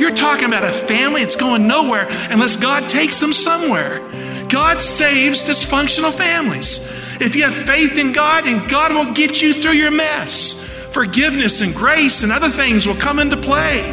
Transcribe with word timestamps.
You're 0.00 0.14
talking 0.14 0.46
about 0.46 0.64
a 0.64 0.72
family 0.72 1.22
that's 1.22 1.36
going 1.36 1.66
nowhere 1.66 2.06
unless 2.30 2.56
God 2.56 2.88
takes 2.88 3.20
them 3.20 3.34
somewhere. 3.34 4.00
God 4.48 4.80
saves 4.80 5.44
dysfunctional 5.44 6.10
families. 6.10 6.90
If 7.20 7.36
you 7.36 7.42
have 7.42 7.54
faith 7.54 7.98
in 7.98 8.12
God, 8.12 8.46
and 8.46 8.66
God 8.66 8.94
will 8.94 9.12
get 9.12 9.42
you 9.42 9.52
through 9.52 9.72
your 9.72 9.90
mess. 9.90 10.54
Forgiveness 10.92 11.60
and 11.60 11.74
grace 11.74 12.22
and 12.22 12.32
other 12.32 12.48
things 12.48 12.86
will 12.86 12.96
come 12.96 13.18
into 13.18 13.36
play. 13.36 13.92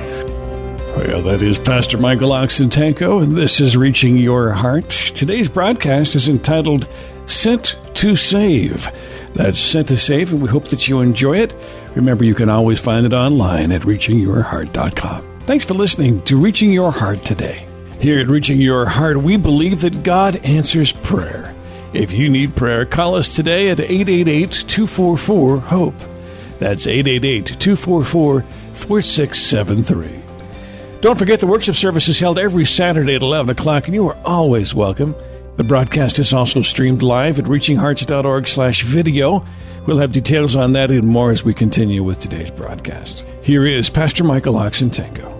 Well, 0.95 1.21
that 1.23 1.41
is 1.41 1.59
Pastor 1.59 1.97
Michael 1.97 2.29
Oxentenko, 2.29 3.21
and 3.21 3.35
this 3.35 3.59
is 3.59 3.75
Reaching 3.75 4.15
Your 4.17 4.53
Heart. 4.53 4.89
Today's 4.89 5.49
broadcast 5.49 6.15
is 6.15 6.29
entitled 6.29 6.87
Sent 7.25 7.75
to 7.95 8.15
Save. 8.15 8.89
That's 9.33 9.59
Sent 9.59 9.89
to 9.89 9.97
Save, 9.97 10.31
and 10.31 10.41
we 10.41 10.47
hope 10.47 10.69
that 10.69 10.87
you 10.87 11.01
enjoy 11.01 11.39
it. 11.39 11.53
Remember, 11.95 12.23
you 12.23 12.33
can 12.33 12.49
always 12.49 12.79
find 12.79 13.05
it 13.05 13.13
online 13.13 13.73
at 13.73 13.81
reachingyourheart.com. 13.81 15.36
Thanks 15.47 15.63
for 15.63 15.75
listening 15.75 16.21
to 16.23 16.35
Reaching 16.35 16.73
Your 16.73 16.91
Heart 16.91 17.23
today. 17.23 17.69
Here 18.01 18.19
at 18.19 18.27
Reaching 18.27 18.59
Your 18.59 18.85
Heart, 18.85 19.23
we 19.23 19.37
believe 19.37 19.79
that 19.79 20.03
God 20.03 20.35
answers 20.45 20.91
prayer. 20.91 21.55
If 21.93 22.11
you 22.11 22.27
need 22.27 22.53
prayer, 22.53 22.85
call 22.85 23.15
us 23.15 23.33
today 23.33 23.69
at 23.69 23.79
888 23.79 24.65
244 24.67 25.59
HOPE. 25.61 25.97
That's 26.59 26.85
888 26.85 27.45
244 27.61 28.41
4673. 28.73 30.99
Don't 30.99 31.17
forget 31.17 31.39
the 31.39 31.47
worship 31.47 31.77
service 31.77 32.09
is 32.09 32.19
held 32.19 32.37
every 32.37 32.65
Saturday 32.65 33.15
at 33.15 33.21
11 33.21 33.51
o'clock, 33.51 33.85
and 33.85 33.95
you 33.95 34.05
are 34.09 34.19
always 34.25 34.75
welcome. 34.75 35.15
The 35.55 35.63
broadcast 35.63 36.19
is 36.19 36.33
also 36.33 36.61
streamed 36.61 37.03
live 37.03 37.39
at 37.39 37.45
reachinghearts.org 37.45 38.49
slash 38.49 38.83
video. 38.83 39.45
We'll 39.85 39.99
have 39.99 40.11
details 40.11 40.57
on 40.57 40.73
that 40.73 40.91
and 40.91 41.07
more 41.07 41.31
as 41.31 41.45
we 41.45 41.53
continue 41.53 42.03
with 42.03 42.19
today's 42.19 42.51
broadcast. 42.51 43.23
Here 43.41 43.65
is 43.65 43.89
Pastor 43.89 44.25
Michael 44.25 44.55
Oxentenko. 44.55 45.36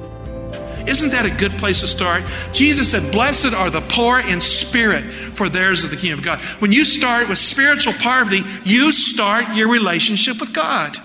Isn't 0.88 1.10
that 1.10 1.26
a 1.26 1.30
good 1.30 1.58
place 1.60 1.82
to 1.82 1.88
start? 1.88 2.24
Jesus 2.54 2.90
said, 2.90 3.12
Blessed 3.12 3.54
are 3.54 3.70
the 3.70 3.82
poor 3.82 4.20
in 4.20 4.40
spirit, 4.42 5.04
for 5.04 5.50
theirs 5.50 5.84
is 5.84 5.90
the 5.90 5.98
kingdom 5.98 6.20
of 6.20 6.26
God. 6.26 6.40
When 6.60 6.72
you 6.72 6.86
start 6.86 7.28
with 7.28 7.38
spiritual 7.38 7.94
poverty, 7.94 8.44
you 8.64 8.92
start 8.92 9.56
your 9.56 9.70
relationship 9.70 10.40
with 10.40 10.54
God. 10.54 10.98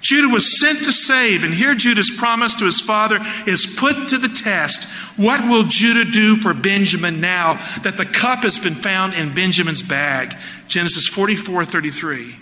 Judah 0.00 0.28
was 0.28 0.60
sent 0.60 0.84
to 0.84 0.92
save, 0.92 1.42
and 1.42 1.52
here 1.52 1.74
Judah's 1.74 2.10
promise 2.10 2.54
to 2.56 2.64
his 2.64 2.80
father 2.80 3.18
is 3.46 3.66
put 3.66 4.08
to 4.08 4.18
the 4.18 4.28
test. 4.28 4.84
What 5.16 5.44
will 5.48 5.64
Judah 5.64 6.04
do 6.04 6.36
for 6.36 6.54
Benjamin 6.54 7.20
now 7.20 7.54
that 7.82 7.96
the 7.96 8.06
cup 8.06 8.44
has 8.44 8.58
been 8.58 8.76
found 8.76 9.14
in 9.14 9.34
Benjamin's 9.34 9.82
bag? 9.82 10.36
Genesis 10.68 11.08
44 11.08 11.64
33. 11.64 12.36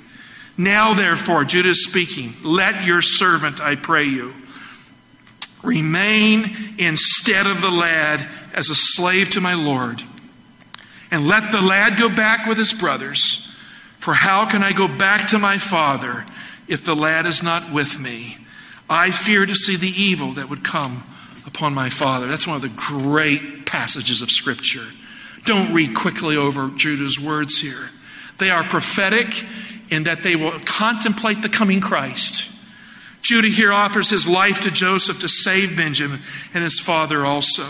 Now, 0.58 0.94
therefore, 0.94 1.44
Judah 1.44 1.70
is 1.70 1.84
speaking, 1.84 2.34
let 2.42 2.84
your 2.84 3.02
servant, 3.02 3.60
I 3.60 3.76
pray 3.76 4.04
you, 4.04 4.32
remain 5.66 6.74
instead 6.78 7.46
of 7.46 7.60
the 7.60 7.70
lad 7.70 8.26
as 8.54 8.70
a 8.70 8.74
slave 8.74 9.30
to 9.30 9.40
my 9.40 9.54
Lord. 9.54 10.02
And 11.10 11.26
let 11.26 11.52
the 11.52 11.60
lad 11.60 11.98
go 11.98 12.08
back 12.08 12.46
with 12.46 12.58
his 12.58 12.72
brothers. 12.72 13.54
For 13.98 14.14
how 14.14 14.48
can 14.48 14.62
I 14.62 14.72
go 14.72 14.88
back 14.88 15.28
to 15.28 15.38
my 15.38 15.58
father 15.58 16.24
if 16.68 16.84
the 16.84 16.96
lad 16.96 17.26
is 17.26 17.42
not 17.42 17.72
with 17.72 17.98
me? 17.98 18.38
I 18.88 19.10
fear 19.10 19.46
to 19.46 19.54
see 19.54 19.76
the 19.76 19.90
evil 19.90 20.32
that 20.34 20.48
would 20.48 20.64
come 20.64 21.04
upon 21.44 21.74
my 21.74 21.90
father. 21.90 22.26
That's 22.26 22.46
one 22.46 22.56
of 22.56 22.62
the 22.62 22.68
great 22.68 23.66
passages 23.66 24.22
of 24.22 24.30
Scripture. 24.30 24.86
Don't 25.44 25.72
read 25.72 25.94
quickly 25.94 26.36
over 26.36 26.68
Judah's 26.70 27.20
words 27.20 27.58
here. 27.58 27.90
They 28.38 28.50
are 28.50 28.64
prophetic 28.64 29.44
in 29.90 30.04
that 30.04 30.22
they 30.22 30.36
will 30.36 30.58
contemplate 30.60 31.42
the 31.42 31.48
coming 31.48 31.80
Christ. 31.80 32.50
Judah 33.22 33.48
here 33.48 33.72
offers 33.72 34.10
his 34.10 34.28
life 34.28 34.60
to 34.60 34.70
Joseph 34.70 35.20
to 35.20 35.28
save 35.28 35.76
Benjamin 35.76 36.20
and 36.54 36.62
his 36.62 36.78
father 36.78 37.24
also. 37.24 37.64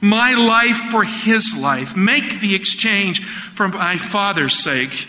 My 0.00 0.34
life 0.34 0.90
for 0.90 1.04
his 1.04 1.56
life. 1.56 1.96
Make 1.96 2.40
the 2.40 2.56
exchange 2.56 3.24
for 3.54 3.68
my 3.68 3.96
father's 3.96 4.58
sake. 4.58 5.06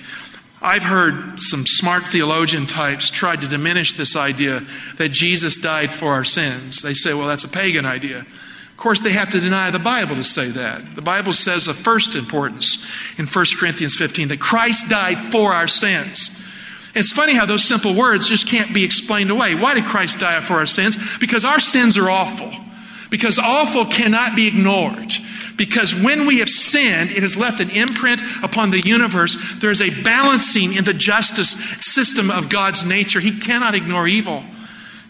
I've 0.61 0.83
heard 0.83 1.39
some 1.41 1.65
smart 1.65 2.05
theologian 2.05 2.67
types 2.67 3.09
try 3.09 3.35
to 3.35 3.47
diminish 3.47 3.93
this 3.93 4.15
idea 4.15 4.61
that 4.97 5.09
Jesus 5.09 5.57
died 5.57 5.91
for 5.91 6.13
our 6.13 6.23
sins. 6.23 6.81
They 6.81 6.93
say, 6.93 7.13
well, 7.13 7.27
that's 7.27 7.43
a 7.43 7.49
pagan 7.49 7.85
idea. 7.85 8.19
Of 8.19 8.77
course, 8.77 8.99
they 8.99 9.13
have 9.13 9.31
to 9.31 9.39
deny 9.39 9.71
the 9.71 9.79
Bible 9.79 10.15
to 10.15 10.23
say 10.23 10.49
that. 10.49 10.95
The 10.95 11.01
Bible 11.01 11.33
says 11.33 11.67
of 11.67 11.75
first 11.75 12.15
importance 12.15 12.87
in 13.17 13.25
1 13.25 13.45
Corinthians 13.57 13.95
15 13.95 14.29
that 14.29 14.39
Christ 14.39 14.89
died 14.89 15.19
for 15.19 15.53
our 15.53 15.67
sins. 15.67 16.42
It's 16.95 17.11
funny 17.11 17.33
how 17.33 17.45
those 17.45 17.63
simple 17.63 17.95
words 17.95 18.27
just 18.27 18.47
can't 18.47 18.73
be 18.73 18.83
explained 18.83 19.31
away. 19.31 19.55
Why 19.55 19.73
did 19.73 19.85
Christ 19.85 20.19
die 20.19 20.39
for 20.41 20.55
our 20.55 20.65
sins? 20.65 20.97
Because 21.17 21.43
our 21.43 21.59
sins 21.59 21.97
are 21.97 22.09
awful. 22.09 22.51
Because 23.09 23.39
awful 23.39 23.85
cannot 23.85 24.35
be 24.35 24.47
ignored. 24.47 25.11
Because 25.55 25.95
when 25.95 26.25
we 26.25 26.39
have 26.39 26.49
sinned, 26.49 27.11
it 27.11 27.21
has 27.21 27.37
left 27.37 27.59
an 27.59 27.69
imprint 27.69 28.21
upon 28.43 28.71
the 28.71 28.79
universe. 28.79 29.37
There 29.59 29.71
is 29.71 29.81
a 29.81 30.01
balancing 30.01 30.73
in 30.73 30.83
the 30.83 30.93
justice 30.93 31.51
system 31.79 32.31
of 32.31 32.49
God's 32.49 32.85
nature. 32.85 33.19
He 33.19 33.39
cannot 33.39 33.75
ignore 33.75 34.07
evil. 34.07 34.43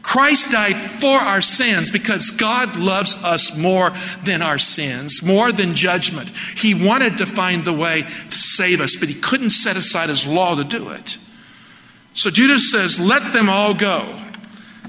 Christ 0.01 0.51
died 0.51 0.81
for 0.81 1.17
our 1.17 1.41
sins 1.41 1.89
because 1.89 2.29
God 2.29 2.75
loves 2.75 3.15
us 3.23 3.57
more 3.57 3.93
than 4.25 4.41
our 4.41 4.59
sins, 4.59 5.23
more 5.23 5.53
than 5.53 5.75
judgment. 5.75 6.29
He 6.57 6.73
wanted 6.73 7.17
to 7.17 7.25
find 7.25 7.63
the 7.63 7.73
way 7.73 8.01
to 8.01 8.39
save 8.39 8.81
us, 8.81 8.97
but 8.97 9.07
he 9.07 9.15
couldn't 9.15 9.51
set 9.51 9.77
aside 9.77 10.09
his 10.09 10.27
law 10.27 10.55
to 10.55 10.65
do 10.65 10.89
it. 10.89 11.17
So 12.13 12.29
Judah 12.29 12.59
says, 12.59 12.99
Let 12.99 13.33
them 13.33 13.49
all 13.49 13.73
go. 13.73 14.19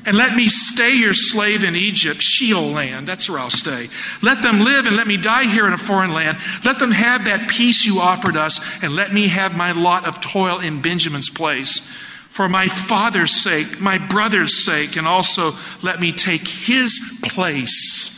And 0.06 0.18
let 0.18 0.36
me 0.36 0.48
stay 0.48 0.94
your 0.94 1.14
slave 1.14 1.64
in 1.64 1.74
Egypt, 1.74 2.20
Sheol 2.20 2.70
land. 2.70 3.08
That's 3.08 3.28
where 3.28 3.38
I'll 3.38 3.48
stay. 3.48 3.88
Let 4.20 4.42
them 4.42 4.60
live 4.60 4.86
and 4.86 4.96
let 4.96 5.06
me 5.06 5.16
die 5.16 5.44
here 5.44 5.66
in 5.66 5.72
a 5.72 5.78
foreign 5.78 6.12
land. 6.12 6.38
Let 6.62 6.78
them 6.78 6.90
have 6.90 7.24
that 7.24 7.48
peace 7.48 7.86
you 7.86 8.00
offered 8.00 8.36
us, 8.36 8.60
and 8.82 8.94
let 8.94 9.14
me 9.14 9.28
have 9.28 9.56
my 9.56 9.72
lot 9.72 10.04
of 10.04 10.20
toil 10.20 10.58
in 10.58 10.82
Benjamin's 10.82 11.30
place. 11.30 11.80
For 12.28 12.48
my 12.50 12.68
father's 12.68 13.32
sake, 13.42 13.80
my 13.80 13.96
brother's 13.96 14.62
sake, 14.62 14.96
and 14.96 15.06
also 15.06 15.52
let 15.82 16.00
me 16.00 16.12
take 16.12 16.46
his 16.46 17.00
place 17.22 18.10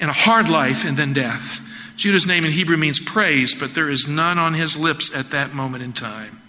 in 0.00 0.08
a 0.08 0.12
hard 0.12 0.48
life 0.48 0.84
and 0.84 0.96
then 0.96 1.12
death. 1.12 1.60
Judah's 1.94 2.26
name 2.26 2.44
in 2.44 2.50
Hebrew 2.50 2.76
means 2.76 2.98
praise, 2.98 3.54
but 3.54 3.74
there 3.74 3.90
is 3.90 4.08
none 4.08 4.38
on 4.38 4.54
his 4.54 4.76
lips 4.76 5.14
at 5.14 5.30
that 5.30 5.54
moment 5.54 5.84
in 5.84 5.92
time. 5.92 6.41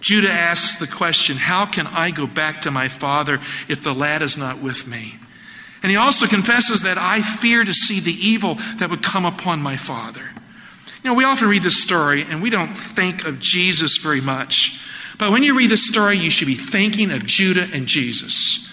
Judah 0.00 0.30
asks 0.30 0.78
the 0.78 0.86
question, 0.86 1.36
How 1.36 1.66
can 1.66 1.86
I 1.86 2.10
go 2.10 2.26
back 2.26 2.62
to 2.62 2.70
my 2.70 2.88
father 2.88 3.40
if 3.68 3.82
the 3.82 3.94
lad 3.94 4.22
is 4.22 4.36
not 4.36 4.62
with 4.62 4.86
me? 4.86 5.16
And 5.82 5.90
he 5.90 5.96
also 5.96 6.26
confesses 6.26 6.82
that 6.82 6.98
I 6.98 7.22
fear 7.22 7.64
to 7.64 7.72
see 7.72 8.00
the 8.00 8.12
evil 8.12 8.56
that 8.78 8.90
would 8.90 9.02
come 9.02 9.24
upon 9.24 9.62
my 9.62 9.76
father. 9.76 10.22
You 11.02 11.10
know, 11.10 11.14
we 11.14 11.24
often 11.24 11.48
read 11.48 11.62
this 11.62 11.82
story 11.82 12.22
and 12.22 12.42
we 12.42 12.50
don't 12.50 12.74
think 12.74 13.24
of 13.24 13.38
Jesus 13.38 13.98
very 13.98 14.20
much. 14.20 14.80
But 15.18 15.30
when 15.30 15.42
you 15.42 15.56
read 15.56 15.70
this 15.70 15.86
story, 15.86 16.18
you 16.18 16.30
should 16.30 16.48
be 16.48 16.56
thinking 16.56 17.10
of 17.10 17.24
Judah 17.24 17.68
and 17.72 17.86
Jesus. 17.86 18.68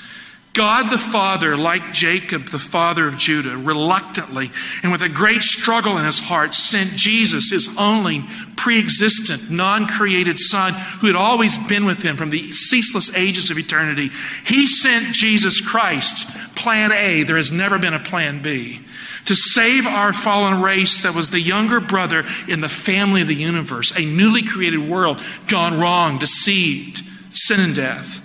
God 0.54 0.92
the 0.92 1.00
Father, 1.00 1.58
like 1.58 1.94
Jacob, 1.94 2.50
the 2.50 2.60
father 2.60 3.08
of 3.08 3.18
Judah, 3.18 3.58
reluctantly 3.58 4.52
and 4.84 4.92
with 4.92 5.02
a 5.02 5.10
great 5.10 5.42
struggle 5.42 5.98
in 5.98 6.06
his 6.06 6.20
heart, 6.20 6.54
sent 6.54 6.92
Jesus, 6.92 7.50
his 7.50 7.68
only 7.76 8.24
pre 8.56 8.78
existent, 8.78 9.50
non 9.50 9.88
created 9.88 10.38
Son, 10.38 10.74
who 10.74 11.08
had 11.08 11.16
always 11.16 11.58
been 11.58 11.86
with 11.86 12.04
him 12.04 12.18
from 12.18 12.30
the 12.30 12.52
ceaseless 12.52 13.14
ages 13.16 13.50
of 13.50 13.58
eternity. 13.58 14.12
He 14.46 14.68
sent 14.68 15.16
Jesus 15.16 15.60
Christ, 15.60 16.28
plan 16.56 16.92
A. 16.92 17.24
There 17.24 17.38
has 17.38 17.52
never 17.52 17.80
been 17.80 17.96
a 17.96 18.00
plan 18.00 18.44
B. 18.44 18.80
To 19.26 19.36
save 19.36 19.88
our 19.88 20.14
fallen 20.14 20.62
race 20.62 21.02
that 21.02 21.16
was 21.16 21.30
the 21.30 21.42
younger 21.42 21.80
brother 21.80 22.26
in 22.48 22.62
the 22.62 22.70
family 22.70 23.22
of 23.22 23.28
the 23.28 23.36
universe, 23.36 23.92
a 23.98 24.06
newly 24.06 24.44
created 24.44 24.88
world 24.88 25.20
gone 25.48 25.80
wrong, 25.80 26.20
deceived, 26.20 27.02
sin 27.32 27.60
and 27.60 27.76
death. 27.76 28.23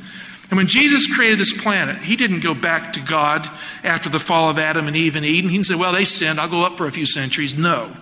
And 0.51 0.57
when 0.57 0.67
Jesus 0.67 1.13
created 1.13 1.39
this 1.39 1.53
planet, 1.53 1.99
he 1.99 2.17
didn't 2.17 2.41
go 2.41 2.55
back 2.55 2.95
to 2.95 3.01
God 3.01 3.49
after 3.85 4.09
the 4.09 4.19
fall 4.19 4.49
of 4.49 4.59
Adam 4.59 4.87
and 4.87 4.97
Eve 4.97 5.17
in 5.17 5.25
Eden. 5.25 5.51
He 5.51 5.57
didn't 5.57 5.67
say, 5.67 5.75
Well, 5.75 5.93
they 5.93 6.05
sinned, 6.05 6.41
I'll 6.41 6.49
go 6.49 6.65
up 6.65 6.79
for 6.79 6.87
a 6.87 6.93
few 6.93 7.07
centuries. 7.07 7.55
No. 7.55 7.95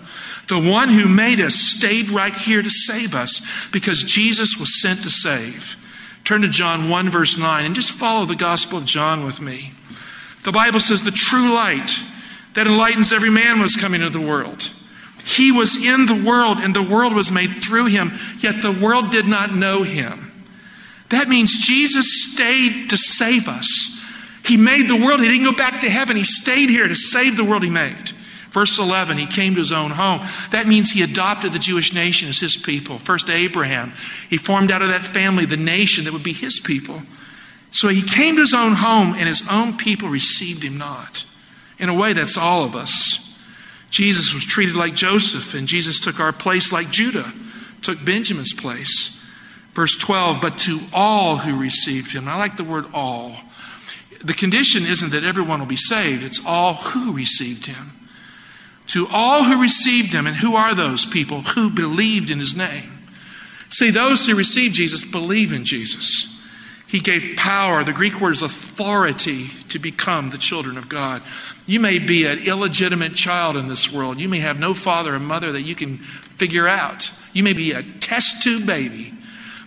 The 0.48 0.58
one 0.58 0.90
who 0.90 1.08
made 1.08 1.40
us 1.40 1.56
stayed 1.56 2.08
right 2.08 2.34
here 2.34 2.62
to 2.62 2.70
save 2.70 3.16
us 3.16 3.44
because 3.72 4.04
Jesus 4.04 4.56
was 4.56 4.80
sent 4.80 5.02
to 5.02 5.10
save. 5.10 5.76
Turn 6.22 6.42
to 6.42 6.48
John 6.48 6.88
1, 6.88 7.10
verse 7.10 7.36
9, 7.36 7.64
and 7.64 7.74
just 7.74 7.92
follow 7.92 8.26
the 8.26 8.36
Gospel 8.36 8.78
of 8.78 8.84
John 8.84 9.24
with 9.24 9.40
me. 9.40 9.72
The 10.44 10.52
Bible 10.52 10.78
says 10.78 11.02
the 11.02 11.10
true 11.10 11.52
light 11.52 11.98
that 12.54 12.68
enlightens 12.68 13.12
every 13.12 13.30
man 13.30 13.60
was 13.60 13.74
coming 13.74 14.02
into 14.02 14.16
the 14.16 14.24
world. 14.24 14.72
He 15.24 15.50
was 15.50 15.76
in 15.76 16.06
the 16.06 16.22
world, 16.24 16.58
and 16.58 16.74
the 16.74 16.82
world 16.82 17.12
was 17.12 17.32
made 17.32 17.64
through 17.64 17.86
him, 17.86 18.12
yet 18.38 18.62
the 18.62 18.70
world 18.70 19.10
did 19.10 19.26
not 19.26 19.52
know 19.52 19.82
him. 19.82 20.32
That 21.10 21.28
means 21.28 21.56
Jesus 21.56 22.24
stayed 22.32 22.90
to 22.90 22.96
save 22.96 23.48
us. 23.48 24.02
He 24.44 24.56
made 24.56 24.88
the 24.88 24.96
world. 24.96 25.20
He 25.20 25.28
didn't 25.28 25.44
go 25.44 25.56
back 25.56 25.80
to 25.80 25.90
heaven. 25.90 26.16
He 26.16 26.24
stayed 26.24 26.70
here 26.70 26.86
to 26.86 26.94
save 26.94 27.36
the 27.36 27.44
world 27.44 27.62
he 27.62 27.70
made. 27.70 28.12
Verse 28.50 28.78
11, 28.78 29.18
he 29.18 29.26
came 29.26 29.54
to 29.54 29.58
his 29.58 29.72
own 29.72 29.90
home. 29.90 30.26
That 30.50 30.66
means 30.66 30.90
he 30.90 31.02
adopted 31.02 31.52
the 31.52 31.58
Jewish 31.58 31.92
nation 31.92 32.28
as 32.28 32.40
his 32.40 32.56
people. 32.56 32.98
First, 32.98 33.28
Abraham. 33.28 33.92
He 34.30 34.38
formed 34.38 34.70
out 34.70 34.82
of 34.82 34.88
that 34.88 35.02
family 35.02 35.44
the 35.44 35.58
nation 35.58 36.04
that 36.04 36.12
would 36.12 36.22
be 36.22 36.32
his 36.32 36.58
people. 36.58 37.02
So 37.70 37.88
he 37.88 38.02
came 38.02 38.36
to 38.36 38.40
his 38.40 38.54
own 38.54 38.72
home, 38.72 39.14
and 39.14 39.28
his 39.28 39.46
own 39.50 39.76
people 39.76 40.08
received 40.08 40.62
him 40.62 40.78
not. 40.78 41.26
In 41.78 41.90
a 41.90 41.94
way, 41.94 42.14
that's 42.14 42.38
all 42.38 42.64
of 42.64 42.74
us. 42.74 43.36
Jesus 43.90 44.32
was 44.32 44.46
treated 44.46 44.74
like 44.74 44.94
Joseph, 44.94 45.52
and 45.54 45.68
Jesus 45.68 46.00
took 46.00 46.18
our 46.18 46.32
place 46.32 46.72
like 46.72 46.90
Judah 46.90 47.32
took 47.82 48.04
Benjamin's 48.04 48.52
place. 48.52 49.15
Verse 49.76 49.94
12, 49.94 50.40
but 50.40 50.56
to 50.60 50.80
all 50.90 51.36
who 51.36 51.60
received 51.60 52.12
him. 52.12 52.28
I 52.28 52.36
like 52.36 52.56
the 52.56 52.64
word 52.64 52.86
all. 52.94 53.36
The 54.24 54.32
condition 54.32 54.86
isn't 54.86 55.10
that 55.10 55.22
everyone 55.22 55.58
will 55.58 55.66
be 55.66 55.76
saved, 55.76 56.22
it's 56.22 56.40
all 56.46 56.72
who 56.72 57.12
received 57.12 57.66
him. 57.66 57.92
To 58.88 59.06
all 59.08 59.44
who 59.44 59.60
received 59.60 60.14
him, 60.14 60.26
and 60.26 60.36
who 60.36 60.56
are 60.56 60.74
those 60.74 61.04
people 61.04 61.42
who 61.42 61.68
believed 61.68 62.30
in 62.30 62.38
his 62.38 62.56
name? 62.56 62.90
See, 63.68 63.90
those 63.90 64.24
who 64.24 64.34
received 64.34 64.74
Jesus 64.74 65.04
believe 65.04 65.52
in 65.52 65.64
Jesus. 65.66 66.40
He 66.86 67.00
gave 67.00 67.36
power, 67.36 67.84
the 67.84 67.92
Greek 67.92 68.18
word 68.18 68.30
is 68.30 68.40
authority, 68.40 69.48
to 69.68 69.78
become 69.78 70.30
the 70.30 70.38
children 70.38 70.78
of 70.78 70.88
God. 70.88 71.20
You 71.66 71.80
may 71.80 71.98
be 71.98 72.24
an 72.24 72.38
illegitimate 72.38 73.14
child 73.14 73.58
in 73.58 73.68
this 73.68 73.92
world. 73.92 74.20
You 74.20 74.28
may 74.30 74.38
have 74.38 74.58
no 74.58 74.72
father 74.72 75.14
or 75.14 75.18
mother 75.18 75.52
that 75.52 75.62
you 75.62 75.74
can 75.74 75.98
figure 75.98 76.66
out. 76.66 77.10
You 77.34 77.42
may 77.42 77.52
be 77.52 77.72
a 77.72 77.82
test 77.82 78.42
tube 78.42 78.64
baby. 78.64 79.12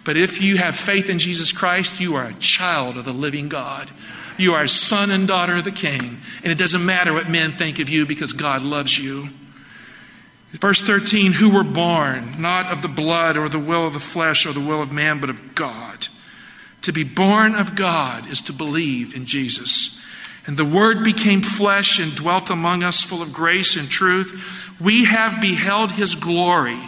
But 0.03 0.17
if 0.17 0.41
you 0.41 0.57
have 0.57 0.75
faith 0.75 1.09
in 1.09 1.19
Jesus 1.19 1.51
Christ, 1.51 1.99
you 1.99 2.15
are 2.15 2.25
a 2.25 2.33
child 2.35 2.97
of 2.97 3.05
the 3.05 3.13
living 3.13 3.49
God. 3.49 3.91
You 4.37 4.53
are 4.53 4.63
a 4.63 4.69
son 4.69 5.11
and 5.11 5.27
daughter 5.27 5.57
of 5.57 5.65
the 5.65 5.71
King. 5.71 6.19
And 6.43 6.51
it 6.51 6.57
doesn't 6.57 6.85
matter 6.85 7.13
what 7.13 7.29
men 7.29 7.51
think 7.51 7.79
of 7.79 7.89
you 7.89 8.05
because 8.05 8.33
God 8.33 8.61
loves 8.61 8.97
you. 8.97 9.29
Verse 10.53 10.81
13, 10.81 11.33
who 11.33 11.49
were 11.49 11.63
born 11.63 12.41
not 12.41 12.67
of 12.71 12.81
the 12.81 12.87
blood 12.87 13.37
or 13.37 13.49
the 13.49 13.59
will 13.59 13.85
of 13.85 13.93
the 13.93 13.99
flesh 13.99 14.45
or 14.45 14.53
the 14.53 14.59
will 14.59 14.81
of 14.81 14.91
man, 14.91 15.19
but 15.19 15.29
of 15.29 15.53
God. 15.53 16.07
To 16.83 16.93
be 16.93 17.03
born 17.03 17.53
of 17.53 17.75
God 17.75 18.27
is 18.27 18.41
to 18.41 18.53
believe 18.53 19.15
in 19.15 19.25
Jesus. 19.25 20.01
And 20.47 20.57
the 20.57 20.65
Word 20.65 21.03
became 21.03 21.43
flesh 21.43 21.99
and 21.99 22.15
dwelt 22.15 22.49
among 22.49 22.81
us, 22.81 23.01
full 23.01 23.21
of 23.21 23.33
grace 23.33 23.75
and 23.75 23.89
truth. 23.89 24.41
We 24.79 25.05
have 25.05 25.41
beheld 25.41 25.91
His 25.91 26.15
glory 26.15 26.79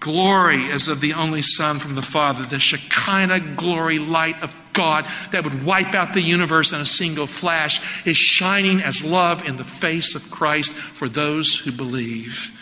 glory 0.00 0.70
as 0.70 0.88
of 0.88 1.00
the 1.00 1.14
only 1.14 1.42
Son 1.42 1.78
from 1.78 1.94
the 1.94 2.02
Father, 2.02 2.44
the 2.44 2.58
Shekinah 2.58 3.54
glory 3.56 3.98
light 3.98 4.40
of 4.42 4.54
God 4.72 5.06
that 5.32 5.44
would 5.44 5.64
wipe 5.64 5.94
out 5.94 6.12
the 6.12 6.20
universe 6.20 6.72
in 6.72 6.80
a 6.80 6.86
single 6.86 7.26
flash, 7.26 8.06
is 8.06 8.16
shining 8.16 8.80
as 8.80 9.02
love 9.02 9.46
in 9.46 9.56
the 9.56 9.64
face 9.64 10.14
of 10.14 10.30
Christ 10.30 10.72
for 10.72 11.08
those 11.08 11.56
who 11.56 11.72
believe. 11.72 12.52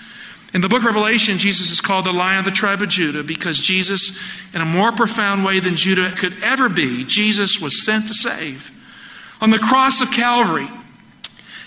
In 0.54 0.62
the 0.62 0.68
book 0.68 0.78
of 0.78 0.86
Revelation, 0.86 1.36
Jesus 1.36 1.70
is 1.70 1.82
called 1.82 2.06
the 2.06 2.12
Lion 2.12 2.38
of 2.38 2.44
the 2.46 2.50
tribe 2.50 2.80
of 2.80 2.88
Judah 2.88 3.22
because 3.22 3.58
Jesus, 3.58 4.18
in 4.54 4.62
a 4.62 4.64
more 4.64 4.92
profound 4.92 5.44
way 5.44 5.60
than 5.60 5.76
Judah 5.76 6.12
could 6.12 6.42
ever 6.42 6.70
be, 6.70 7.04
Jesus 7.04 7.60
was 7.60 7.84
sent 7.84 8.08
to 8.08 8.14
save. 8.14 8.70
On 9.42 9.50
the 9.50 9.58
cross 9.58 10.00
of 10.00 10.10
Calvary, 10.10 10.70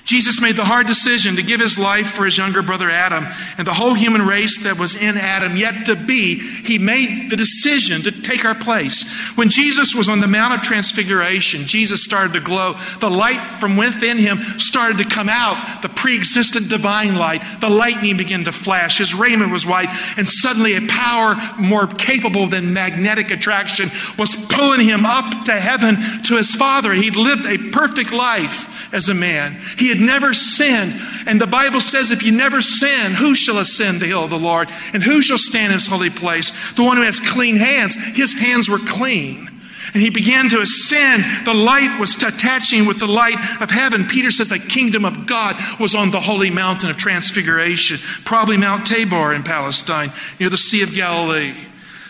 Jesus 0.09 0.41
made 0.41 0.55
the 0.55 0.65
hard 0.65 0.87
decision 0.87 1.35
to 1.35 1.43
give 1.43 1.59
his 1.59 1.77
life 1.77 2.07
for 2.07 2.25
his 2.25 2.35
younger 2.35 2.63
brother 2.63 2.89
Adam 2.89 3.27
and 3.59 3.67
the 3.67 3.75
whole 3.75 3.93
human 3.93 4.25
race 4.25 4.63
that 4.63 4.79
was 4.79 4.95
in 4.95 5.17
Adam 5.17 5.55
yet 5.55 5.85
to 5.85 5.95
be. 5.95 6.39
He 6.39 6.79
made 6.79 7.29
the 7.29 7.35
decision 7.35 8.01
to 8.01 8.11
take 8.11 8.43
our 8.43 8.55
place. 8.55 9.07
When 9.35 9.49
Jesus 9.49 9.93
was 9.93 10.09
on 10.09 10.19
the 10.19 10.25
Mount 10.25 10.55
of 10.55 10.61
Transfiguration, 10.63 11.65
Jesus 11.65 12.03
started 12.03 12.33
to 12.33 12.39
glow. 12.39 12.73
The 12.99 13.09
light 13.11 13.59
from 13.59 13.77
within 13.77 14.17
him 14.17 14.41
started 14.57 14.97
to 14.97 15.03
come 15.03 15.29
out, 15.29 15.83
the 15.83 15.89
pre 15.89 16.17
existent 16.17 16.69
divine 16.69 17.13
light. 17.13 17.43
The 17.61 17.69
lightning 17.69 18.17
began 18.17 18.45
to 18.45 18.51
flash. 18.51 18.97
His 18.97 19.13
raiment 19.13 19.51
was 19.51 19.67
white, 19.67 19.89
and 20.17 20.27
suddenly 20.27 20.75
a 20.75 20.87
power 20.87 21.35
more 21.59 21.85
capable 21.85 22.47
than 22.47 22.73
magnetic 22.73 23.29
attraction 23.29 23.91
was 24.17 24.35
pulling 24.47 24.87
him 24.87 25.05
up 25.05 25.45
to 25.45 25.53
heaven 25.53 25.97
to 26.23 26.37
his 26.37 26.55
Father. 26.55 26.95
He'd 26.95 27.15
lived 27.15 27.45
a 27.45 27.69
perfect 27.69 28.11
life 28.11 28.91
as 28.91 29.07
a 29.07 29.13
man. 29.13 29.61
He 29.77 29.89
had 29.89 29.98
had 29.99 30.05
never 30.05 30.33
sinned. 30.33 30.95
And 31.27 31.39
the 31.39 31.47
Bible 31.47 31.81
says, 31.81 32.11
if 32.11 32.23
you 32.23 32.31
never 32.31 32.61
sin, 32.61 33.13
who 33.13 33.35
shall 33.35 33.59
ascend 33.59 33.99
the 34.01 34.07
hill 34.07 34.23
of 34.23 34.29
the 34.29 34.39
Lord? 34.39 34.69
And 34.93 35.03
who 35.03 35.21
shall 35.21 35.37
stand 35.37 35.67
in 35.67 35.79
his 35.79 35.87
holy 35.87 36.09
place? 36.09 36.51
The 36.75 36.83
one 36.83 36.97
who 36.97 37.03
has 37.03 37.19
clean 37.19 37.57
hands. 37.57 37.95
His 37.95 38.33
hands 38.33 38.69
were 38.69 38.79
clean. 38.79 39.49
And 39.93 40.03
he 40.03 40.09
began 40.09 40.49
to 40.49 40.61
ascend. 40.61 41.25
The 41.45 41.53
light 41.53 41.99
was 41.99 42.21
attaching 42.21 42.85
with 42.85 42.99
the 42.99 43.07
light 43.07 43.39
of 43.61 43.71
heaven. 43.71 44.05
Peter 44.05 44.29
says 44.29 44.49
the 44.49 44.59
kingdom 44.59 45.03
of 45.03 45.25
God 45.25 45.55
was 45.79 45.95
on 45.95 46.11
the 46.11 46.19
holy 46.19 46.51
mountain 46.51 46.89
of 46.89 46.97
transfiguration, 46.97 47.97
probably 48.23 48.57
Mount 48.57 48.85
Tabor 48.85 49.33
in 49.33 49.41
Palestine, 49.43 50.11
near 50.39 50.49
the 50.49 50.57
Sea 50.57 50.83
of 50.83 50.93
Galilee. 50.93 51.55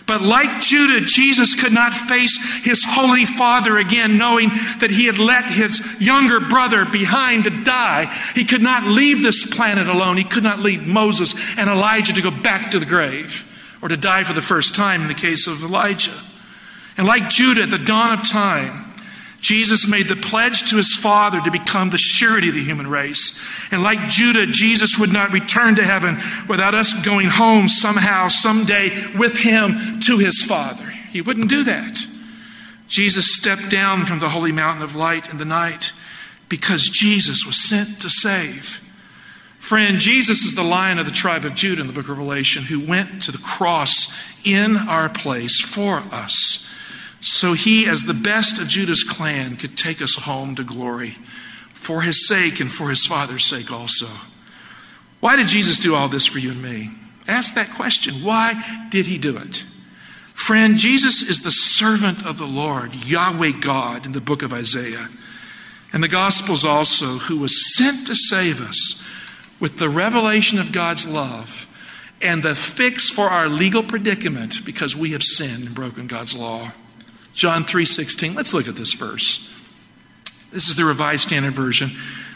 But 0.10 0.24
like 0.24 0.60
Judah, 0.60 1.06
Jesus 1.06 1.54
could 1.54 1.72
not 1.72 1.94
face 1.94 2.36
his 2.64 2.84
holy 2.84 3.28
father 3.28 3.78
again, 3.78 4.18
knowing 4.18 4.50
that 4.80 4.90
he 4.90 5.06
had 5.06 5.20
let 5.20 5.52
his 5.52 5.86
younger 6.02 6.40
brother 6.40 6.84
behind 6.84 7.44
to 7.44 7.52
die. 7.52 8.06
He 8.34 8.44
could 8.44 8.64
not 8.64 8.86
leave 8.86 9.22
this 9.22 9.46
planet 9.46 9.88
alone. 9.88 10.18
He 10.18 10.24
could 10.24 10.42
not 10.42 10.62
leave 10.62 10.82
Moses 10.82 11.36
and 11.60 11.70
Elijah 11.70 12.14
to 12.14 12.24
go 12.24 12.32
back 12.32 12.72
to 12.72 12.80
the 12.80 12.88
grave 12.88 13.46
or 13.84 13.90
to 13.90 13.98
die 13.98 14.24
for 14.24 14.34
the 14.34 14.42
first 14.42 14.74
time 14.74 15.04
in 15.04 15.10
the 15.10 15.14
case 15.14 15.46
of 15.46 15.62
Elijah. 15.62 16.20
And 16.98 17.06
like 17.06 17.30
Judah 17.30 17.62
at 17.62 17.70
the 17.70 17.78
dawn 17.78 18.12
of 18.12 18.28
time, 18.28 18.89
Jesus 19.42 19.88
made 19.88 20.08
the 20.08 20.16
pledge 20.16 20.70
to 20.70 20.78
his 20.78 20.94
Father 20.94 21.40
to 21.42 21.52
become 21.52 21.90
the 21.90 21.98
surety 21.98 22.50
of 22.50 22.56
the 22.56 22.64
human 22.64 22.88
race. 22.88 23.42
And 23.72 23.82
like 23.82 24.10
Judah, 24.10 24.46
Jesus 24.46 24.98
would 25.00 25.14
not 25.14 25.32
return 25.32 25.76
to 25.76 25.86
heaven 25.86 26.22
without 26.48 26.76
us 26.76 26.94
going 27.06 27.28
home 27.28 27.70
somehow, 27.70 28.28
someday 28.28 29.16
with 29.18 29.38
him 29.38 30.00
to 30.02 30.18
his 30.18 30.44
Father. 30.44 30.86
He 30.86 31.22
wouldn't 31.22 31.50
do 31.50 31.64
that. 31.64 32.06
Jesus 32.88 33.36
stepped 33.36 33.70
down 33.70 34.06
from 34.06 34.20
the 34.20 34.30
holy 34.30 34.52
mountain 34.52 34.84
of 34.84 34.96
light 34.96 35.30
in 35.30 35.38
the 35.38 35.46
night 35.46 35.94
because 36.50 36.90
Jesus 36.90 37.46
was 37.46 37.68
sent 37.68 38.02
to 38.02 38.10
save. 38.10 38.82
Friend, 39.60 40.00
Jesus 40.00 40.44
is 40.44 40.56
the 40.56 40.64
lion 40.64 41.00
of 41.00 41.06
the 41.06 41.12
tribe 41.12 41.46
of 41.46 41.54
Judah 41.54 41.82
in 41.82 41.88
the 41.88 41.94
book 41.94 42.10
of 42.10 42.18
Revelation 42.18 42.64
who 42.64 42.80
went 42.80 43.24
to 43.24 43.32
the 43.32 43.38
cross 43.38 44.14
in 44.44 44.76
our 44.76 45.08
place 45.08 45.62
for 45.62 45.98
us 46.12 46.68
so 47.22 47.54
he, 47.54 47.88
as 47.88 48.04
the 48.04 48.14
best 48.14 48.60
of 48.60 48.68
Judah's 48.68 49.04
clan, 49.04 49.58
could 49.58 49.78
take 49.78 50.02
us 50.02 50.16
home 50.16 50.56
to 50.56 50.64
glory 50.64 51.18
for 51.74 52.02
his 52.02 52.28
sake 52.28 52.60
and 52.60 52.72
for 52.72 52.90
his 52.90 53.06
father's 53.06 53.46
sake 53.46 53.72
also. 53.72 54.08
Why 55.20 55.36
did 55.36 55.48
Jesus 55.48 55.80
do 55.80 55.96
all 55.96 56.08
this 56.08 56.26
for 56.26 56.40
you 56.40 56.52
and 56.52 56.62
me? 56.62 56.92
Ask 57.28 57.56
that 57.56 57.72
question. 57.72 58.24
Why 58.24 58.88
did 58.90 59.06
he 59.06 59.18
do 59.18 59.38
it? 59.38 59.64
Friend, 60.34 60.78
Jesus 60.78 61.22
is 61.22 61.42
the 61.42 61.52
servant 61.52 62.26
of 62.26 62.38
the 62.38 62.48
Lord, 62.48 62.96
Yahweh 62.96 63.60
God, 63.60 64.06
in 64.06 64.14
the 64.14 64.22
book 64.22 64.42
of 64.42 64.54
Isaiah. 64.54 65.10
And 65.92 66.02
the 66.02 66.08
Gospels 66.08 66.64
also, 66.64 67.18
who 67.18 67.40
was 67.40 67.76
sent 67.76 68.08
to 68.08 68.16
save 68.16 68.62
us 68.62 69.06
with 69.60 69.78
the 69.78 69.90
revelation 69.90 70.58
of 70.58 70.72
God's 70.72 71.06
love 71.06 71.68
and 72.22 72.42
the 72.42 72.56
fix 72.56 73.10
for 73.10 73.30
our 73.30 73.50
legal 73.50 73.84
predicament 73.84 74.66
because 74.66 74.96
we 74.96 75.12
have 75.12 75.24
sinned 75.24 75.66
and 75.66 75.76
broken 75.76 76.08
God's 76.08 76.36
law. 76.38 76.72
John 77.34 77.66
3:16. 77.66 78.34
Let's 78.34 78.54
look 78.54 78.68
at 78.68 78.76
this 78.76 78.94
verse. 78.94 79.50
This 80.52 80.68
is 80.68 80.76
the 80.76 80.86
Revised 80.86 81.24
Standard 81.24 81.54
Version. 81.54 81.92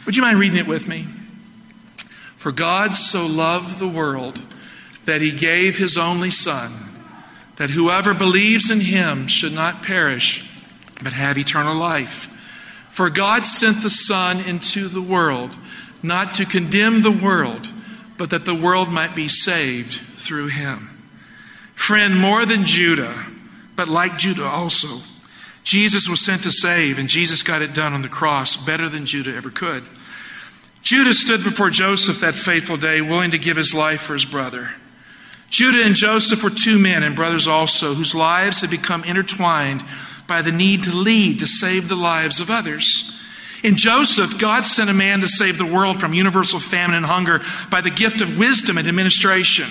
Would 0.05 0.15
you 0.15 0.21
mind 0.21 0.39
reading 0.39 0.57
it 0.57 0.67
with 0.67 0.88
me? 0.88 1.07
For 2.38 2.51
God 2.51 2.95
so 2.95 3.25
loved 3.25 3.79
the 3.79 3.88
world 3.88 4.41
that 5.05 5.21
he 5.21 5.31
gave 5.31 5.77
his 5.77 5.97
only 5.97 6.31
son 6.31 6.73
that 7.55 7.69
whoever 7.69 8.13
believes 8.13 8.69
in 8.69 8.81
him 8.81 9.27
should 9.27 9.53
not 9.53 9.83
perish 9.83 10.50
but 11.01 11.13
have 11.13 11.38
eternal 11.38 11.75
life. 11.75 12.29
For 12.91 13.09
God 13.09 13.45
sent 13.45 13.81
the 13.81 13.89
son 13.89 14.39
into 14.39 14.88
the 14.88 15.01
world 15.01 15.57
not 16.01 16.33
to 16.33 16.45
condemn 16.45 17.01
the 17.01 17.12
world 17.12 17.69
but 18.17 18.29
that 18.29 18.45
the 18.45 18.55
world 18.55 18.89
might 18.89 19.15
be 19.15 19.27
saved 19.27 20.01
through 20.17 20.47
him. 20.47 20.89
Friend, 21.75 22.17
more 22.17 22.45
than 22.45 22.65
Judah, 22.65 23.25
but 23.75 23.88
like 23.88 24.18
Judah 24.18 24.46
also, 24.46 25.00
Jesus 25.63 26.10
was 26.10 26.22
sent 26.22 26.44
to 26.44 26.51
save, 26.51 26.98
and 26.98 27.08
Jesus 27.08 27.44
got 27.44 27.62
it 27.62 27.74
done 27.74 27.94
on 27.94 28.01
the 28.01 28.10
cross 28.10 28.58
better 28.58 28.89
than 28.89 29.06
Judah 29.06 29.36
ever 29.36 29.50
could. 29.50 29.84
Judah 30.82 31.13
stood 31.13 31.44
before 31.44 31.70
Joseph 31.70 32.20
that 32.20 32.36
fateful 32.36 32.75
day, 32.75 33.01
willing 33.01 33.32
to 33.32 33.38
give 33.38 33.56
his 33.56 33.74
life 33.74 34.01
for 34.01 34.13
his 34.13 34.25
brother. 34.25 34.72
Judah 35.50 35.84
and 35.84 35.96
Joseph 35.96 36.44
were 36.44 36.50
two 36.50 36.77
men 36.77 37.03
and 37.03 37.15
brothers 37.15 37.48
also, 37.48 37.94
whose 37.94 38.13
lives 38.13 38.62
had 38.62 38.70
become 38.70 39.03
intertwined 39.03 39.84
by 40.27 40.42
the 40.42 40.51
need 40.51 40.84
to 40.84 40.92
lead 40.92 41.39
to 41.39 41.46
save 41.46 41.88
the 41.88 41.96
lives 41.96 42.39
of 42.39 42.50
others. 42.50 43.20
In 43.63 43.77
Joseph, 43.77 44.38
God 44.38 44.65
sent 44.65 44.89
a 44.89 44.94
man 44.94 45.22
to 45.22 45.27
save 45.30 45.58
the 45.58 45.65
world 45.65 46.01
from 46.01 46.13
universal 46.13 46.60
famine 46.60 46.98
and 46.98 47.06
hunger 47.06 47.42
by 47.70 47.80
the 47.80 47.89
gift 47.89 48.20
of 48.20 48.38
wisdom 48.38 48.77
and 48.77 48.88
administration. 48.88 49.70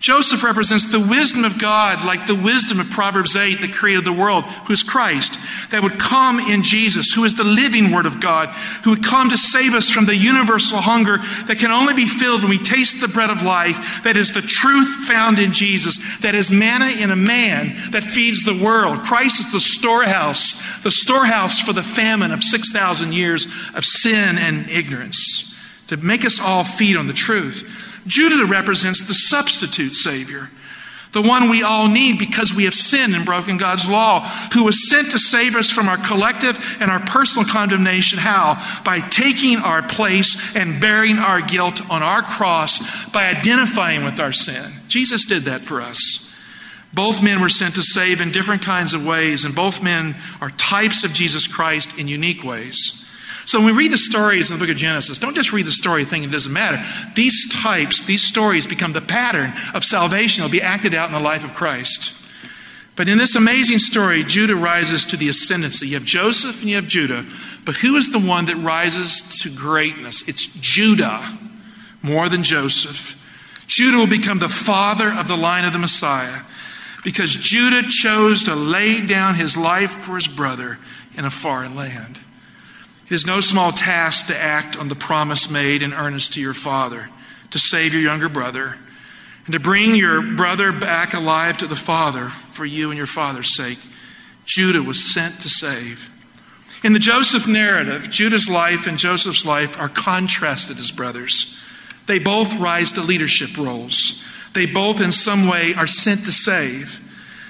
Joseph 0.00 0.44
represents 0.44 0.84
the 0.84 1.00
wisdom 1.00 1.44
of 1.44 1.58
God, 1.58 2.04
like 2.04 2.28
the 2.28 2.34
wisdom 2.34 2.78
of 2.78 2.88
Proverbs 2.88 3.34
8 3.34 3.60
that 3.60 3.72
created 3.72 4.04
the 4.04 4.12
world, 4.12 4.44
who 4.44 4.72
is 4.72 4.84
Christ, 4.84 5.40
that 5.70 5.82
would 5.82 5.98
come 5.98 6.38
in 6.38 6.62
Jesus, 6.62 7.12
who 7.12 7.24
is 7.24 7.34
the 7.34 7.42
living 7.42 7.90
Word 7.90 8.06
of 8.06 8.20
God, 8.20 8.50
who 8.84 8.90
would 8.90 9.02
come 9.02 9.28
to 9.30 9.36
save 9.36 9.74
us 9.74 9.90
from 9.90 10.06
the 10.06 10.14
universal 10.14 10.78
hunger 10.78 11.18
that 11.46 11.58
can 11.58 11.72
only 11.72 11.94
be 11.94 12.06
filled 12.06 12.42
when 12.42 12.50
we 12.50 12.62
taste 12.62 13.00
the 13.00 13.08
bread 13.08 13.28
of 13.28 13.42
life, 13.42 14.04
that 14.04 14.16
is 14.16 14.32
the 14.32 14.40
truth 14.40 15.04
found 15.04 15.40
in 15.40 15.52
Jesus, 15.52 15.98
that 16.20 16.36
is 16.36 16.52
manna 16.52 16.90
in 16.90 17.10
a 17.10 17.16
man 17.16 17.76
that 17.90 18.04
feeds 18.04 18.44
the 18.44 18.56
world. 18.56 19.02
Christ 19.02 19.40
is 19.40 19.50
the 19.50 19.58
storehouse, 19.58 20.62
the 20.82 20.92
storehouse 20.92 21.58
for 21.58 21.72
the 21.72 21.82
famine 21.82 22.30
of 22.30 22.44
6,000 22.44 23.12
years 23.12 23.48
of 23.74 23.84
sin 23.84 24.38
and 24.38 24.70
ignorance, 24.70 25.56
to 25.88 25.96
make 25.96 26.24
us 26.24 26.38
all 26.38 26.62
feed 26.62 26.96
on 26.96 27.08
the 27.08 27.12
truth. 27.12 27.68
Judah 28.08 28.46
represents 28.46 29.02
the 29.02 29.14
substitute 29.14 29.94
Savior, 29.94 30.50
the 31.12 31.22
one 31.22 31.48
we 31.48 31.62
all 31.62 31.88
need 31.88 32.18
because 32.18 32.52
we 32.52 32.64
have 32.64 32.74
sinned 32.74 33.14
and 33.14 33.24
broken 33.24 33.56
God's 33.56 33.88
law, 33.88 34.26
who 34.52 34.64
was 34.64 34.90
sent 34.90 35.10
to 35.12 35.18
save 35.18 35.54
us 35.54 35.70
from 35.70 35.88
our 35.88 35.96
collective 35.96 36.58
and 36.80 36.90
our 36.90 37.00
personal 37.00 37.48
condemnation. 37.48 38.18
How? 38.18 38.82
By 38.84 39.00
taking 39.00 39.58
our 39.58 39.82
place 39.82 40.56
and 40.56 40.80
bearing 40.80 41.18
our 41.18 41.40
guilt 41.40 41.80
on 41.90 42.02
our 42.02 42.22
cross 42.22 42.80
by 43.10 43.26
identifying 43.26 44.04
with 44.04 44.18
our 44.18 44.32
sin. 44.32 44.72
Jesus 44.88 45.24
did 45.24 45.44
that 45.44 45.62
for 45.62 45.80
us. 45.80 46.24
Both 46.92 47.22
men 47.22 47.40
were 47.40 47.50
sent 47.50 47.74
to 47.74 47.82
save 47.82 48.20
in 48.20 48.32
different 48.32 48.62
kinds 48.62 48.94
of 48.94 49.04
ways, 49.04 49.44
and 49.44 49.54
both 49.54 49.82
men 49.82 50.16
are 50.40 50.50
types 50.50 51.04
of 51.04 51.12
Jesus 51.12 51.46
Christ 51.46 51.98
in 51.98 52.08
unique 52.08 52.42
ways. 52.42 53.07
So 53.48 53.58
when 53.60 53.74
we 53.74 53.84
read 53.84 53.92
the 53.92 53.96
stories 53.96 54.50
in 54.50 54.58
the 54.58 54.62
book 54.62 54.70
of 54.70 54.76
Genesis, 54.76 55.18
don't 55.18 55.34
just 55.34 55.54
read 55.54 55.64
the 55.64 55.70
story 55.70 56.04
thinking 56.04 56.28
it 56.28 56.32
doesn't 56.32 56.52
matter. 56.52 56.84
These 57.14 57.50
types, 57.50 58.02
these 58.02 58.22
stories 58.22 58.66
become 58.66 58.92
the 58.92 59.00
pattern 59.00 59.54
of 59.72 59.86
salvation 59.86 60.42
that 60.42 60.48
will 60.48 60.52
be 60.52 60.60
acted 60.60 60.92
out 60.92 61.08
in 61.08 61.14
the 61.14 61.18
life 61.18 61.44
of 61.44 61.54
Christ. 61.54 62.12
But 62.94 63.08
in 63.08 63.16
this 63.16 63.36
amazing 63.36 63.78
story, 63.78 64.22
Judah 64.22 64.54
rises 64.54 65.06
to 65.06 65.16
the 65.16 65.30
ascendancy. 65.30 65.88
You 65.88 65.94
have 65.94 66.04
Joseph 66.04 66.60
and 66.60 66.68
you 66.68 66.76
have 66.76 66.86
Judah. 66.86 67.24
But 67.64 67.76
who 67.76 67.96
is 67.96 68.12
the 68.12 68.18
one 68.18 68.44
that 68.44 68.56
rises 68.56 69.22
to 69.40 69.50
greatness? 69.50 70.28
It's 70.28 70.46
Judah 70.48 71.38
more 72.02 72.28
than 72.28 72.42
Joseph. 72.42 73.18
Judah 73.66 73.96
will 73.96 74.06
become 74.06 74.40
the 74.40 74.50
father 74.50 75.10
of 75.10 75.26
the 75.26 75.38
line 75.38 75.64
of 75.64 75.72
the 75.72 75.78
Messiah 75.78 76.42
because 77.02 77.34
Judah 77.34 77.88
chose 77.88 78.44
to 78.44 78.54
lay 78.54 79.00
down 79.00 79.36
his 79.36 79.56
life 79.56 79.92
for 79.92 80.16
his 80.16 80.28
brother 80.28 80.78
in 81.16 81.24
a 81.24 81.30
foreign 81.30 81.74
land. 81.74 82.20
It 83.08 83.14
is 83.14 83.24
no 83.24 83.40
small 83.40 83.72
task 83.72 84.26
to 84.26 84.38
act 84.38 84.76
on 84.76 84.88
the 84.88 84.94
promise 84.94 85.50
made 85.50 85.82
in 85.82 85.94
earnest 85.94 86.34
to 86.34 86.40
your 86.40 86.52
father, 86.54 87.08
to 87.50 87.58
save 87.58 87.94
your 87.94 88.02
younger 88.02 88.28
brother, 88.28 88.76
and 89.46 89.54
to 89.54 89.58
bring 89.58 89.94
your 89.94 90.20
brother 90.20 90.72
back 90.72 91.14
alive 91.14 91.56
to 91.58 91.66
the 91.66 91.74
father 91.74 92.28
for 92.28 92.66
you 92.66 92.90
and 92.90 92.98
your 92.98 93.06
father's 93.06 93.56
sake. 93.56 93.78
Judah 94.44 94.82
was 94.82 95.12
sent 95.12 95.40
to 95.40 95.48
save. 95.48 96.10
In 96.84 96.92
the 96.92 96.98
Joseph 96.98 97.48
narrative, 97.48 98.10
Judah's 98.10 98.48
life 98.48 98.86
and 98.86 98.98
Joseph's 98.98 99.46
life 99.46 99.78
are 99.78 99.88
contrasted 99.88 100.78
as 100.78 100.90
brothers. 100.90 101.58
They 102.06 102.18
both 102.18 102.58
rise 102.58 102.92
to 102.92 103.00
leadership 103.00 103.56
roles. 103.56 104.22
They 104.52 104.66
both, 104.66 105.00
in 105.00 105.12
some 105.12 105.48
way, 105.48 105.74
are 105.74 105.86
sent 105.86 106.24
to 106.26 106.32
save. 106.32 107.00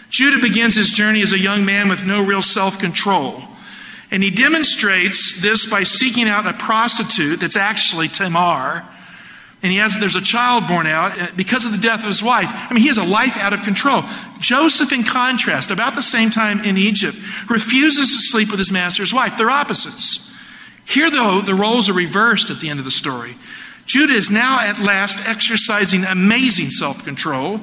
Judah 0.08 0.40
begins 0.40 0.76
his 0.76 0.90
journey 0.90 1.20
as 1.20 1.32
a 1.32 1.38
young 1.38 1.64
man 1.64 1.88
with 1.88 2.04
no 2.04 2.22
real 2.22 2.42
self 2.42 2.78
control. 2.78 3.42
And 4.10 4.22
he 4.22 4.30
demonstrates 4.30 5.40
this 5.40 5.66
by 5.66 5.82
seeking 5.82 6.28
out 6.28 6.46
a 6.46 6.54
prostitute 6.54 7.40
that's 7.40 7.56
actually 7.56 8.08
Tamar. 8.08 8.84
And 9.62 9.72
he 9.72 9.78
has, 9.78 9.98
there's 9.98 10.14
a 10.14 10.22
child 10.22 10.68
born 10.68 10.86
out 10.86 11.18
uh, 11.18 11.28
because 11.36 11.64
of 11.64 11.72
the 11.72 11.78
death 11.78 12.00
of 12.00 12.06
his 12.06 12.22
wife. 12.22 12.48
I 12.48 12.72
mean, 12.72 12.82
he 12.82 12.88
has 12.88 12.98
a 12.98 13.04
life 13.04 13.36
out 13.36 13.52
of 13.52 13.62
control. 13.62 14.04
Joseph, 14.38 14.92
in 14.92 15.02
contrast, 15.02 15.70
about 15.70 15.94
the 15.94 16.02
same 16.02 16.30
time 16.30 16.64
in 16.64 16.78
Egypt, 16.78 17.16
refuses 17.50 18.14
to 18.14 18.22
sleep 18.22 18.50
with 18.50 18.58
his 18.58 18.70
master's 18.70 19.12
wife. 19.12 19.36
They're 19.36 19.50
opposites. 19.50 20.32
Here, 20.84 21.10
though, 21.10 21.40
the 21.40 21.56
roles 21.56 21.90
are 21.90 21.94
reversed 21.94 22.50
at 22.50 22.60
the 22.60 22.70
end 22.70 22.78
of 22.78 22.84
the 22.84 22.90
story. 22.90 23.36
Judah 23.88 24.12
is 24.12 24.30
now 24.30 24.60
at 24.60 24.80
last 24.80 25.26
exercising 25.26 26.04
amazing 26.04 26.68
self 26.68 27.02
control. 27.04 27.58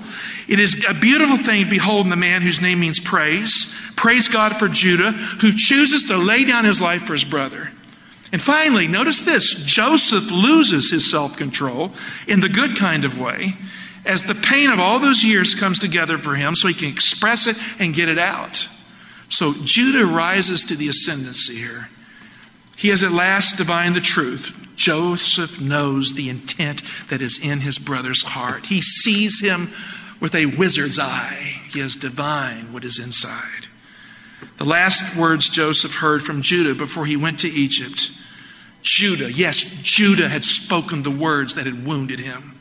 It 0.47 0.59
is 0.59 0.83
a 0.87 0.95
beautiful 0.95 1.37
thing 1.37 1.65
to 1.65 1.69
behold 1.69 2.07
in 2.07 2.09
the 2.09 2.15
man 2.15 2.41
whose 2.41 2.59
name 2.59 2.79
means 2.79 2.99
praise. 2.99 3.71
Praise 3.95 4.27
God 4.27 4.57
for 4.57 4.67
Judah, 4.67 5.11
who 5.11 5.51
chooses 5.55 6.05
to 6.05 6.17
lay 6.17 6.43
down 6.43 6.65
his 6.65 6.81
life 6.81 7.03
for 7.03 7.13
his 7.13 7.23
brother. 7.23 7.71
And 8.31 8.41
finally, 8.41 8.87
notice 8.87 9.21
this 9.21 9.53
Joseph 9.53 10.31
loses 10.31 10.89
his 10.89 11.11
self 11.11 11.37
control 11.37 11.91
in 12.27 12.39
the 12.39 12.49
good 12.49 12.75
kind 12.75 13.05
of 13.05 13.19
way 13.19 13.55
as 14.03 14.23
the 14.23 14.35
pain 14.35 14.71
of 14.71 14.79
all 14.79 14.97
those 14.97 15.23
years 15.23 15.53
comes 15.53 15.77
together 15.77 16.17
for 16.17 16.35
him 16.35 16.55
so 16.55 16.67
he 16.67 16.73
can 16.73 16.89
express 16.89 17.45
it 17.45 17.55
and 17.77 17.93
get 17.93 18.09
it 18.09 18.17
out. 18.17 18.67
So 19.29 19.53
Judah 19.63 20.05
rises 20.05 20.63
to 20.65 20.75
the 20.75 20.87
ascendancy 20.87 21.55
here. 21.55 21.89
He 22.75 22.89
has 22.89 23.03
at 23.03 23.11
last 23.11 23.57
divined 23.57 23.95
the 23.95 24.01
truth. 24.01 24.53
Joseph 24.75 25.59
knows 25.61 26.13
the 26.13 26.29
intent 26.29 26.81
that 27.09 27.21
is 27.21 27.39
in 27.41 27.61
his 27.61 27.79
brother's 27.79 28.23
heart. 28.23 28.65
He 28.65 28.81
sees 28.81 29.39
him 29.39 29.69
with 30.19 30.35
a 30.35 30.45
wizard's 30.45 30.99
eye. 30.99 31.61
He 31.71 31.79
has 31.79 31.95
divined 31.95 32.73
what 32.73 32.83
is 32.83 32.99
inside. 32.99 33.67
The 34.57 34.65
last 34.65 35.15
words 35.15 35.49
Joseph 35.49 35.95
heard 35.95 36.23
from 36.23 36.41
Judah 36.41 36.75
before 36.75 37.05
he 37.05 37.15
went 37.15 37.39
to 37.41 37.49
Egypt 37.49 38.11
Judah, 38.85 39.31
yes, 39.31 39.63
Judah 39.81 40.29
had 40.29 40.43
spoken 40.45 41.01
the 41.01 41.11
words 41.11 41.55
that 41.55 41.65
had 41.65 41.87
wounded 41.87 42.19
him, 42.19 42.53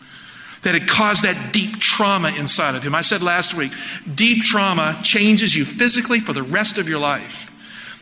that 0.63 0.73
had 0.73 0.89
caused 0.89 1.23
that 1.23 1.53
deep 1.53 1.79
trauma 1.79 2.31
inside 2.31 2.75
of 2.75 2.83
him. 2.83 2.95
I 2.95 3.03
said 3.03 3.23
last 3.23 3.53
week, 3.53 3.73
deep 4.15 4.43
trauma 4.43 4.99
changes 5.03 5.55
you 5.55 5.67
physically 5.67 6.21
for 6.21 6.33
the 6.33 6.43
rest 6.43 6.79
of 6.79 6.89
your 6.89 6.99
life. 6.99 7.51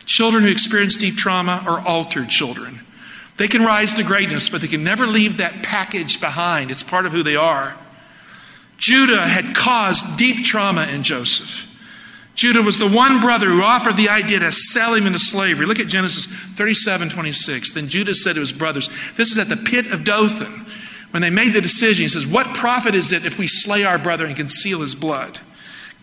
Children 0.05 0.43
who 0.43 0.49
experience 0.49 0.97
deep 0.97 1.15
trauma 1.15 1.63
are 1.65 1.79
altered 1.79 2.29
children. 2.29 2.81
They 3.37 3.47
can 3.47 3.63
rise 3.63 3.93
to 3.95 4.03
greatness, 4.03 4.49
but 4.49 4.61
they 4.61 4.67
can 4.67 4.83
never 4.83 5.07
leave 5.07 5.37
that 5.37 5.63
package 5.63 6.19
behind. 6.19 6.71
It's 6.71 6.83
part 6.83 7.05
of 7.05 7.11
who 7.11 7.23
they 7.23 7.35
are. 7.35 7.75
Judah 8.77 9.27
had 9.27 9.55
caused 9.55 10.17
deep 10.17 10.43
trauma 10.43 10.85
in 10.87 11.03
Joseph. 11.03 11.67
Judah 12.35 12.61
was 12.61 12.79
the 12.79 12.87
one 12.87 13.21
brother 13.21 13.47
who 13.47 13.61
offered 13.61 13.95
the 13.95 14.09
idea 14.09 14.39
to 14.39 14.51
sell 14.51 14.93
him 14.93 15.05
into 15.05 15.19
slavery. 15.19 15.65
Look 15.65 15.79
at 15.79 15.87
Genesis 15.87 16.25
37 16.25 17.09
26. 17.09 17.71
Then 17.71 17.89
Judah 17.89 18.15
said 18.15 18.33
to 18.33 18.39
his 18.39 18.51
brothers, 18.51 18.89
This 19.15 19.31
is 19.31 19.37
at 19.37 19.49
the 19.49 19.57
pit 19.57 19.87
of 19.87 20.03
Dothan. 20.03 20.65
When 21.11 21.21
they 21.21 21.29
made 21.29 21.53
the 21.53 21.61
decision, 21.61 22.03
he 22.03 22.09
says, 22.09 22.25
What 22.25 22.55
profit 22.55 22.95
is 22.95 23.11
it 23.11 23.25
if 23.25 23.37
we 23.37 23.47
slay 23.47 23.83
our 23.83 23.99
brother 23.99 24.25
and 24.25 24.35
conceal 24.35 24.81
his 24.81 24.95
blood? 24.95 25.39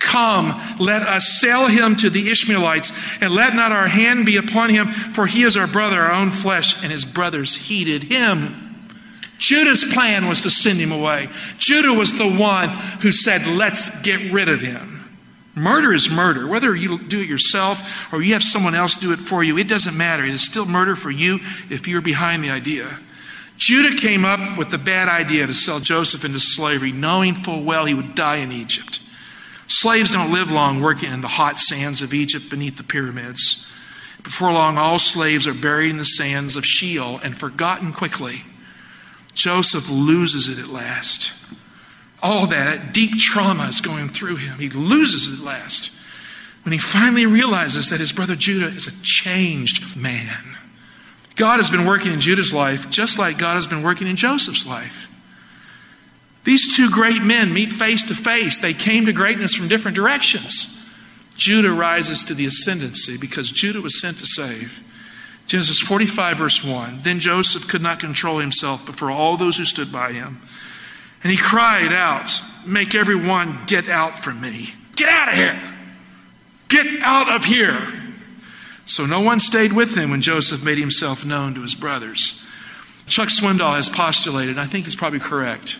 Come, 0.01 0.61
let 0.81 1.03
us 1.03 1.39
sell 1.41 1.67
him 1.67 1.95
to 1.97 2.11
the 2.11 2.31
Ishmaelites, 2.31 2.91
and 3.21 3.33
let 3.33 3.55
not 3.55 3.71
our 3.71 3.87
hand 3.87 4.27
be 4.27 4.39
upon 4.39 4.71
him, 4.71 4.89
for 4.89 5.27
he 5.27 5.45
is 5.45 5.57
our 5.57 5.67
brother, 5.67 6.01
our 6.01 6.13
own 6.13 6.31
flesh. 6.31 6.83
And 6.83 6.91
his 6.91 7.05
brothers 7.05 7.55
heeded 7.55 8.05
him. 8.05 8.67
Judah's 9.39 9.85
plan 9.85 10.27
was 10.27 10.41
to 10.43 10.51
send 10.51 10.79
him 10.79 10.91
away. 10.91 11.29
Judah 11.59 11.95
was 11.95 12.13
the 12.13 12.29
one 12.29 12.71
who 13.01 13.13
said, 13.13 13.47
Let's 13.47 14.01
get 14.01 14.33
rid 14.33 14.49
of 14.49 14.61
him. 14.61 14.97
Murder 15.55 15.93
is 15.93 16.11
murder. 16.11 16.47
Whether 16.47 16.75
you 16.75 16.99
do 16.99 17.21
it 17.21 17.29
yourself 17.29 17.83
or 18.13 18.23
you 18.23 18.33
have 18.33 18.43
someone 18.43 18.75
else 18.75 18.97
do 18.97 19.13
it 19.13 19.19
for 19.19 19.45
you, 19.45 19.59
it 19.59 19.69
doesn't 19.69 19.97
matter. 19.97 20.25
It 20.25 20.35
is 20.35 20.45
still 20.45 20.67
murder 20.67 20.97
for 20.97 21.11
you 21.11 21.41
if 21.69 21.87
you're 21.87 22.01
behind 22.01 22.43
the 22.43 22.51
idea. 22.51 22.99
Judah 23.57 23.95
came 23.97 24.25
up 24.25 24.57
with 24.57 24.71
the 24.71 24.79
bad 24.79 25.09
idea 25.09 25.47
to 25.47 25.53
sell 25.53 25.81
Joseph 25.81 26.25
into 26.25 26.41
slavery, 26.41 26.93
knowing 26.93 27.35
full 27.35 27.63
well 27.63 27.85
he 27.85 27.93
would 27.93 28.15
die 28.15 28.37
in 28.37 28.53
Egypt. 28.53 29.01
Slaves 29.71 30.11
don't 30.11 30.33
live 30.33 30.51
long 30.51 30.81
working 30.81 31.13
in 31.13 31.21
the 31.21 31.29
hot 31.29 31.61
sands 31.61 32.03
of 32.03 32.13
Egypt 32.13 32.51
beneath 32.51 32.77
the 32.77 32.83
pyramids. 32.83 33.71
Before 34.25 34.53
long, 34.53 34.77
all 34.77 34.99
slaves 34.99 35.47
are 35.47 35.55
buried 35.55 35.91
in 35.91 35.97
the 35.97 36.05
sands 36.05 36.57
of 36.57 36.67
Sheol 36.67 37.21
and 37.23 37.39
forgotten 37.39 37.93
quickly. 37.93 38.43
Joseph 39.33 39.89
loses 39.89 40.49
it 40.49 40.59
at 40.59 40.67
last. 40.67 41.33
All 42.21 42.49
that 42.49 42.93
deep 42.93 43.17
trauma 43.17 43.69
is 43.69 43.81
going 43.81 44.09
through 44.09 44.37
him. 44.37 44.59
He 44.59 44.69
loses 44.69 45.29
it 45.29 45.39
at 45.39 45.45
last 45.45 45.93
when 46.65 46.73
he 46.73 46.79
finally 46.79 47.25
realizes 47.25 47.91
that 47.91 48.01
his 48.01 48.13
brother 48.13 48.35
Judah 48.35 48.67
is 48.67 48.89
a 48.89 49.03
changed 49.03 49.97
man. 49.97 50.57
God 51.37 51.59
has 51.59 51.71
been 51.71 51.87
working 51.87 52.13
in 52.13 52.21
Judah's 52.21 52.53
life 52.53 52.91
just 52.91 53.21
like 53.21 53.39
God 53.39 53.55
has 53.55 53.69
been 53.69 53.85
working 53.85 54.09
in 54.09 54.17
Joseph's 54.17 54.67
life. 54.67 55.07
These 56.51 56.75
two 56.75 56.91
great 56.91 57.23
men 57.23 57.55
meet 57.55 57.71
face 57.71 58.03
to 58.03 58.15
face. 58.17 58.59
They 58.59 58.75
came 58.75 59.07
to 59.07 59.13
greatness 59.13 59.55
from 59.55 59.69
different 59.69 59.95
directions. 59.95 60.85
Judah 61.37 61.71
rises 61.71 62.25
to 62.25 62.35
the 62.35 62.45
ascendancy 62.45 63.17
because 63.17 63.53
Judah 63.53 63.81
was 63.81 64.01
sent 64.01 64.19
to 64.19 64.27
save. 64.27 64.83
Genesis 65.47 65.79
45, 65.79 66.39
verse 66.39 66.65
1. 66.65 67.03
Then 67.05 67.21
Joseph 67.21 67.69
could 67.69 67.83
not 67.83 68.01
control 68.01 68.41
himself 68.41 68.85
before 68.85 69.13
all 69.13 69.37
those 69.37 69.59
who 69.59 69.65
stood 69.65 69.93
by 69.93 70.11
him. 70.11 70.43
And 71.23 71.31
he 71.31 71.39
cried 71.39 71.93
out, 71.93 72.43
Make 72.67 72.97
everyone 72.97 73.61
get 73.69 73.89
out 73.89 74.19
from 74.19 74.41
me. 74.41 74.75
Get 74.97 75.09
out 75.09 75.29
of 75.29 75.35
here! 75.35 75.61
Get 76.67 77.01
out 77.03 77.29
of 77.29 77.45
here! 77.45 77.93
So 78.87 79.07
no 79.07 79.21
one 79.21 79.39
stayed 79.39 79.73
with 79.73 79.97
him 79.97 80.11
when 80.11 80.21
Joseph 80.21 80.65
made 80.65 80.79
himself 80.79 81.25
known 81.25 81.55
to 81.55 81.63
his 81.63 81.77
brothers. 81.77 82.45
Chuck 83.07 83.29
Swindoll 83.29 83.77
has 83.77 83.89
postulated, 83.89 84.57
and 84.57 84.61
I 84.61 84.67
think 84.67 84.87
he's 84.87 84.97
probably 84.97 85.21
correct, 85.21 85.79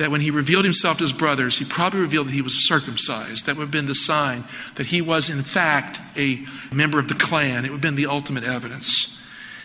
that 0.00 0.10
when 0.10 0.22
he 0.22 0.30
revealed 0.30 0.64
himself 0.64 0.96
to 0.96 1.04
his 1.04 1.12
brothers, 1.12 1.58
he 1.58 1.64
probably 1.66 2.00
revealed 2.00 2.26
that 2.26 2.32
he 2.32 2.40
was 2.40 2.66
circumcised. 2.66 3.44
That 3.44 3.56
would 3.56 3.64
have 3.64 3.70
been 3.70 3.84
the 3.84 3.94
sign 3.94 4.44
that 4.76 4.86
he 4.86 5.02
was, 5.02 5.28
in 5.28 5.42
fact, 5.42 6.00
a 6.16 6.42
member 6.72 6.98
of 6.98 7.08
the 7.08 7.14
clan. 7.14 7.66
It 7.66 7.68
would 7.70 7.76
have 7.76 7.80
been 7.82 7.96
the 7.96 8.06
ultimate 8.06 8.42
evidence. 8.42 9.20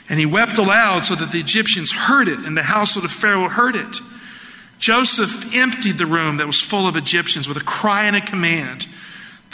And 0.09 0.19
he 0.19 0.25
wept 0.25 0.57
aloud 0.57 1.05
so 1.05 1.15
that 1.15 1.31
the 1.31 1.39
Egyptians 1.39 1.93
heard 1.93 2.27
it, 2.27 2.39
and 2.39 2.57
the 2.57 2.63
household 2.63 3.05
of 3.05 3.13
Pharaoh 3.13 3.47
heard 3.47 3.77
it. 3.77 4.01
Joseph 4.77 5.55
emptied 5.55 5.97
the 5.97 6.05
room 6.05 6.35
that 6.35 6.47
was 6.47 6.59
full 6.59 6.85
of 6.85 6.97
Egyptians 6.97 7.47
with 7.47 7.55
a 7.55 7.63
cry 7.63 8.03
and 8.03 8.17
a 8.17 8.21
command. 8.21 8.87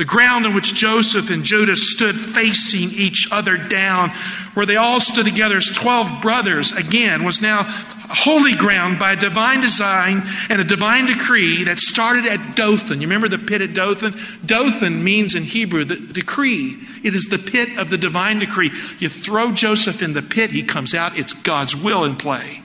The 0.01 0.05
ground 0.05 0.47
on 0.47 0.55
which 0.55 0.73
Joseph 0.73 1.29
and 1.29 1.43
Judah 1.43 1.75
stood 1.75 2.19
facing 2.19 2.89
each 2.89 3.27
other 3.29 3.55
down, 3.55 4.09
where 4.55 4.65
they 4.65 4.75
all 4.75 4.99
stood 4.99 5.25
together 5.25 5.57
as 5.57 5.69
12 5.69 6.23
brothers, 6.23 6.71
again, 6.71 7.23
was 7.23 7.39
now 7.39 7.65
holy 8.09 8.53
ground 8.53 8.97
by 8.97 9.11
a 9.11 9.15
divine 9.15 9.61
design 9.61 10.27
and 10.49 10.59
a 10.59 10.63
divine 10.63 11.05
decree 11.05 11.65
that 11.65 11.77
started 11.77 12.25
at 12.25 12.55
Dothan. 12.55 12.99
You 12.99 13.05
remember 13.05 13.27
the 13.27 13.37
pit 13.37 13.61
at 13.61 13.75
Dothan? 13.75 14.19
Dothan 14.43 15.03
means 15.03 15.35
in 15.35 15.43
Hebrew 15.43 15.85
the 15.85 15.97
decree. 15.97 16.79
It 17.03 17.13
is 17.13 17.25
the 17.25 17.37
pit 17.37 17.77
of 17.77 17.91
the 17.91 17.97
divine 17.99 18.39
decree. 18.39 18.71
You 18.97 19.07
throw 19.07 19.51
Joseph 19.51 20.01
in 20.01 20.13
the 20.13 20.23
pit, 20.23 20.49
he 20.49 20.63
comes 20.63 20.95
out. 20.95 21.15
It's 21.15 21.33
God's 21.33 21.75
will 21.75 22.05
in 22.05 22.15
play. 22.15 22.60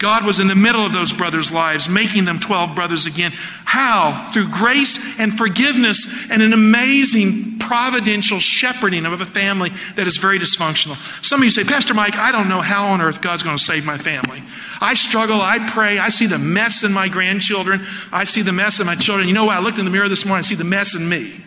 God 0.00 0.24
was 0.24 0.40
in 0.40 0.46
the 0.46 0.54
middle 0.54 0.84
of 0.84 0.94
those 0.94 1.12
brothers' 1.12 1.52
lives, 1.52 1.86
making 1.86 2.24
them 2.24 2.40
12 2.40 2.74
brothers 2.74 3.04
again. 3.04 3.32
How? 3.34 4.30
Through 4.32 4.48
grace 4.48 4.98
and 5.18 5.36
forgiveness 5.36 6.26
and 6.30 6.40
an 6.40 6.54
amazing 6.54 7.58
providential 7.58 8.38
shepherding 8.38 9.04
of 9.04 9.20
a 9.20 9.26
family 9.26 9.72
that 9.96 10.06
is 10.06 10.16
very 10.16 10.38
dysfunctional. 10.38 10.96
Some 11.22 11.40
of 11.40 11.44
you 11.44 11.50
say, 11.50 11.64
Pastor 11.64 11.92
Mike, 11.92 12.16
I 12.16 12.32
don't 12.32 12.48
know 12.48 12.62
how 12.62 12.88
on 12.88 13.02
earth 13.02 13.20
God's 13.20 13.42
going 13.42 13.58
to 13.58 13.62
save 13.62 13.84
my 13.84 13.98
family. 13.98 14.42
I 14.80 14.94
struggle, 14.94 15.38
I 15.38 15.68
pray, 15.68 15.98
I 15.98 16.08
see 16.08 16.26
the 16.26 16.38
mess 16.38 16.82
in 16.82 16.94
my 16.94 17.08
grandchildren, 17.08 17.84
I 18.10 18.24
see 18.24 18.40
the 18.40 18.52
mess 18.52 18.80
in 18.80 18.86
my 18.86 18.96
children. 18.96 19.28
You 19.28 19.34
know 19.34 19.44
what? 19.44 19.58
I 19.58 19.60
looked 19.60 19.78
in 19.78 19.84
the 19.84 19.90
mirror 19.90 20.08
this 20.08 20.24
morning, 20.24 20.38
I 20.38 20.48
see 20.48 20.54
the 20.54 20.64
mess 20.64 20.94
in 20.94 21.06
me. 21.06 21.44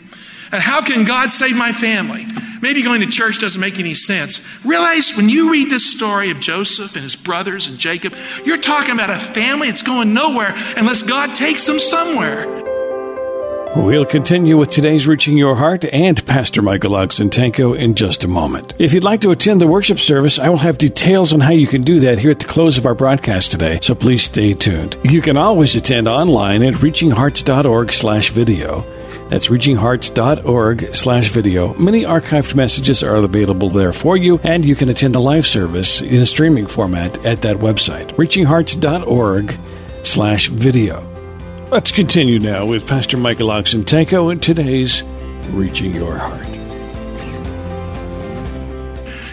And 0.53 0.61
how 0.61 0.81
can 0.83 1.03
God 1.03 1.31
save 1.31 1.55
my 1.55 1.71
family? 1.71 2.27
Maybe 2.61 2.83
going 2.83 3.01
to 3.01 3.07
church 3.07 3.39
doesn't 3.39 3.59
make 3.59 3.79
any 3.79 3.95
sense. 3.95 4.39
Realize 4.63 5.11
when 5.17 5.27
you 5.27 5.51
read 5.51 5.71
this 5.71 5.91
story 5.91 6.29
of 6.29 6.39
Joseph 6.39 6.93
and 6.93 7.03
his 7.03 7.15
brothers 7.15 7.65
and 7.65 7.79
Jacob, 7.79 8.13
you're 8.45 8.59
talking 8.59 8.93
about 8.93 9.09
a 9.09 9.17
family 9.17 9.69
that's 9.69 9.81
going 9.81 10.13
nowhere 10.13 10.53
unless 10.77 11.01
God 11.01 11.35
takes 11.35 11.65
them 11.65 11.79
somewhere. 11.79 12.47
We'll 13.75 14.05
continue 14.05 14.55
with 14.55 14.69
today's 14.69 15.07
Reaching 15.07 15.35
Your 15.35 15.55
Heart 15.55 15.85
and 15.85 16.23
Pastor 16.27 16.61
Michael 16.61 16.91
Oxentenko 16.91 17.75
in 17.75 17.95
just 17.95 18.23
a 18.23 18.27
moment. 18.27 18.73
If 18.77 18.93
you'd 18.93 19.03
like 19.03 19.21
to 19.21 19.31
attend 19.31 19.59
the 19.59 19.67
worship 19.67 19.97
service, 19.97 20.37
I 20.37 20.49
will 20.49 20.57
have 20.57 20.77
details 20.77 21.33
on 21.33 21.39
how 21.39 21.53
you 21.53 21.65
can 21.65 21.81
do 21.81 21.99
that 22.01 22.19
here 22.19 22.29
at 22.29 22.39
the 22.39 22.45
close 22.45 22.77
of 22.77 22.85
our 22.85 22.93
broadcast 22.93 23.51
today, 23.51 23.79
so 23.81 23.95
please 23.95 24.21
stay 24.21 24.53
tuned. 24.53 24.95
You 25.03 25.23
can 25.23 25.35
always 25.35 25.75
attend 25.75 26.07
online 26.07 26.61
at 26.61 26.75
reachinghearts.org 26.75 27.91
slash 27.91 28.29
video. 28.29 29.02
That's 29.29 29.47
reachinghearts.org 29.47 30.95
slash 30.95 31.29
video. 31.29 31.73
Many 31.75 32.03
archived 32.03 32.55
messages 32.55 33.03
are 33.03 33.15
available 33.15 33.69
there 33.69 33.93
for 33.93 34.15
you, 34.15 34.39
and 34.43 34.65
you 34.65 34.75
can 34.75 34.89
attend 34.89 35.15
a 35.15 35.19
live 35.19 35.47
service 35.47 36.01
in 36.01 36.21
a 36.21 36.25
streaming 36.25 36.67
format 36.67 37.25
at 37.25 37.41
that 37.41 37.57
website, 37.57 38.09
reachinghearts.org 38.15 39.57
slash 40.03 40.49
video. 40.49 41.09
Let's 41.71 41.91
continue 41.91 42.37
now 42.37 42.67
with 42.67 42.87
Pastor 42.87 43.17
Michael 43.17 43.47
Oxentenko 43.47 44.31
and 44.31 44.43
today's 44.43 45.01
Reaching 45.49 45.93
Your 45.93 46.17
Heart. 46.17 46.59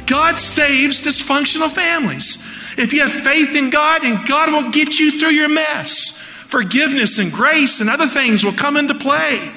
God 0.07 0.39
saves 0.39 1.03
dysfunctional 1.03 1.71
families. 1.71 2.45
If 2.79 2.93
you 2.93 3.03
have 3.03 3.13
faith 3.13 3.55
in 3.55 3.71
God, 3.71 4.05
and 4.05 4.27
God 4.27 4.53
will 4.53 4.71
get 4.71 4.99
you 4.99 5.21
through 5.21 5.31
your 5.31 5.49
mess. 5.49 6.19
Forgiveness 6.47 7.19
and 7.19 7.31
grace 7.31 7.81
and 7.81 7.91
other 7.91 8.09
things 8.09 8.43
will 8.43 8.53
come 8.53 8.77
into 8.77 8.95
play. 8.95 9.53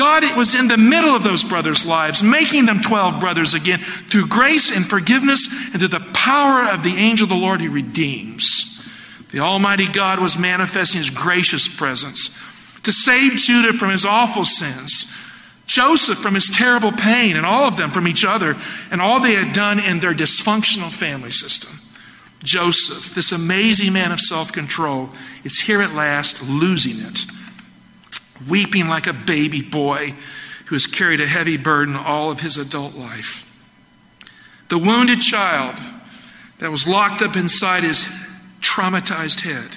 God 0.00 0.24
it 0.24 0.34
was 0.34 0.54
in 0.54 0.66
the 0.66 0.78
middle 0.78 1.14
of 1.14 1.22
those 1.22 1.44
brothers' 1.44 1.84
lives, 1.84 2.22
making 2.22 2.64
them 2.64 2.80
12 2.80 3.20
brothers 3.20 3.52
again 3.52 3.80
through 4.08 4.28
grace 4.28 4.74
and 4.74 4.88
forgiveness 4.88 5.46
and 5.72 5.78
through 5.78 5.88
the 5.88 6.00
power 6.14 6.64
of 6.64 6.82
the 6.82 6.96
angel 6.96 7.24
of 7.24 7.28
the 7.28 7.36
Lord, 7.36 7.60
who 7.60 7.68
redeems. 7.68 8.82
The 9.30 9.40
Almighty 9.40 9.86
God 9.86 10.18
was 10.18 10.38
manifesting 10.38 11.00
his 11.00 11.10
gracious 11.10 11.68
presence 11.68 12.34
to 12.84 12.92
save 12.92 13.32
Judah 13.32 13.76
from 13.76 13.90
his 13.90 14.06
awful 14.06 14.46
sins, 14.46 15.14
Joseph 15.66 16.16
from 16.16 16.34
his 16.34 16.48
terrible 16.48 16.92
pain, 16.92 17.36
and 17.36 17.44
all 17.44 17.64
of 17.64 17.76
them 17.76 17.90
from 17.90 18.08
each 18.08 18.24
other 18.24 18.56
and 18.90 19.02
all 19.02 19.20
they 19.20 19.34
had 19.34 19.52
done 19.52 19.78
in 19.78 20.00
their 20.00 20.14
dysfunctional 20.14 20.90
family 20.90 21.30
system. 21.30 21.78
Joseph, 22.42 23.14
this 23.14 23.32
amazing 23.32 23.92
man 23.92 24.12
of 24.12 24.20
self 24.20 24.50
control, 24.50 25.10
is 25.44 25.60
here 25.60 25.82
at 25.82 25.92
last 25.92 26.42
losing 26.42 27.00
it 27.00 27.26
weeping 28.48 28.88
like 28.88 29.06
a 29.06 29.12
baby 29.12 29.62
boy 29.62 30.14
who 30.66 30.74
has 30.74 30.86
carried 30.86 31.20
a 31.20 31.26
heavy 31.26 31.56
burden 31.56 31.96
all 31.96 32.30
of 32.30 32.40
his 32.40 32.56
adult 32.56 32.94
life. 32.94 33.44
The 34.68 34.78
wounded 34.78 35.20
child 35.20 35.76
that 36.60 36.70
was 36.70 36.86
locked 36.86 37.22
up 37.22 37.34
inside 37.34 37.82
his 37.82 38.06
traumatized 38.60 39.40
head, 39.40 39.76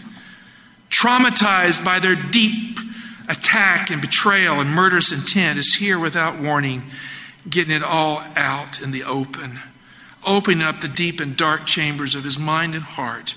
traumatized 0.90 1.84
by 1.84 2.00
their 2.00 2.16
deep 2.16 2.78
attack 3.28 3.90
and 3.90 4.02
betrayal 4.02 4.60
and 4.60 4.70
murderous 4.70 5.12
intent, 5.12 5.58
is 5.58 5.76
here 5.76 5.98
without 5.98 6.40
warning, 6.40 6.84
getting 7.50 7.74
it 7.74 7.84
all 7.84 8.24
out 8.36 8.82
in 8.82 8.92
the 8.92 9.04
open, 9.04 9.60
opening 10.26 10.62
up 10.62 10.82
the 10.82 10.88
deep 10.88 11.20
and 11.20 11.36
dark 11.36 11.66
chambers 11.66 12.14
of 12.14 12.24
his 12.24 12.38
mind 12.38 12.76
and 12.76 12.84
heart. 12.84 13.36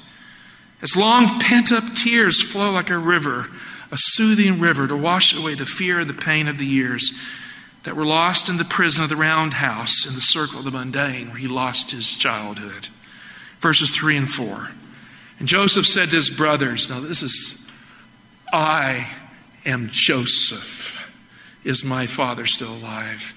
As 0.82 0.96
long 0.96 1.40
pent 1.40 1.72
up 1.72 1.94
tears 1.94 2.42
flow 2.42 2.70
like 2.70 2.90
a 2.90 2.98
river, 2.98 3.48
a 3.90 3.96
soothing 3.96 4.60
river 4.60 4.86
to 4.86 4.96
wash 4.96 5.34
away 5.34 5.54
the 5.54 5.66
fear 5.66 6.00
and 6.00 6.10
the 6.10 6.14
pain 6.14 6.48
of 6.48 6.58
the 6.58 6.66
years 6.66 7.12
that 7.84 7.96
were 7.96 8.04
lost 8.04 8.48
in 8.48 8.56
the 8.56 8.64
prison 8.64 9.04
of 9.04 9.10
the 9.10 9.16
roundhouse 9.16 10.04
in 10.06 10.14
the 10.14 10.20
circle 10.20 10.58
of 10.58 10.64
the 10.64 10.70
mundane 10.72 11.28
where 11.28 11.38
he 11.38 11.46
lost 11.46 11.92
his 11.92 12.16
childhood. 12.16 12.88
Verses 13.60 13.90
3 13.90 14.16
and 14.16 14.30
4. 14.30 14.70
And 15.38 15.46
Joseph 15.46 15.86
said 15.86 16.10
to 16.10 16.16
his 16.16 16.30
brothers, 16.30 16.90
Now 16.90 17.00
this 17.00 17.22
is, 17.22 17.70
I 18.52 19.08
am 19.64 19.88
Joseph. 19.90 21.08
Is 21.62 21.84
my 21.84 22.06
father 22.06 22.46
still 22.46 22.72
alive? 22.72 23.34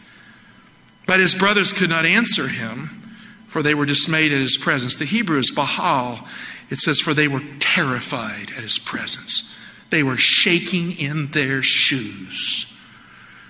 But 1.05 1.19
his 1.19 1.35
brothers 1.35 1.71
could 1.71 1.89
not 1.89 2.05
answer 2.05 2.47
him, 2.47 3.15
for 3.47 3.63
they 3.63 3.73
were 3.73 3.85
dismayed 3.85 4.31
at 4.31 4.41
his 4.41 4.57
presence. 4.57 4.95
The 4.95 5.05
Hebrew 5.05 5.39
is 5.39 5.51
Bahal. 5.51 6.27
It 6.69 6.77
says, 6.77 6.99
For 6.99 7.13
they 7.13 7.27
were 7.27 7.41
terrified 7.59 8.51
at 8.55 8.63
his 8.63 8.77
presence. 8.77 9.55
They 9.89 10.04
were 10.04 10.17
shaking 10.17 10.97
in 10.97 11.32
their 11.32 11.62
shoes. 11.62 12.65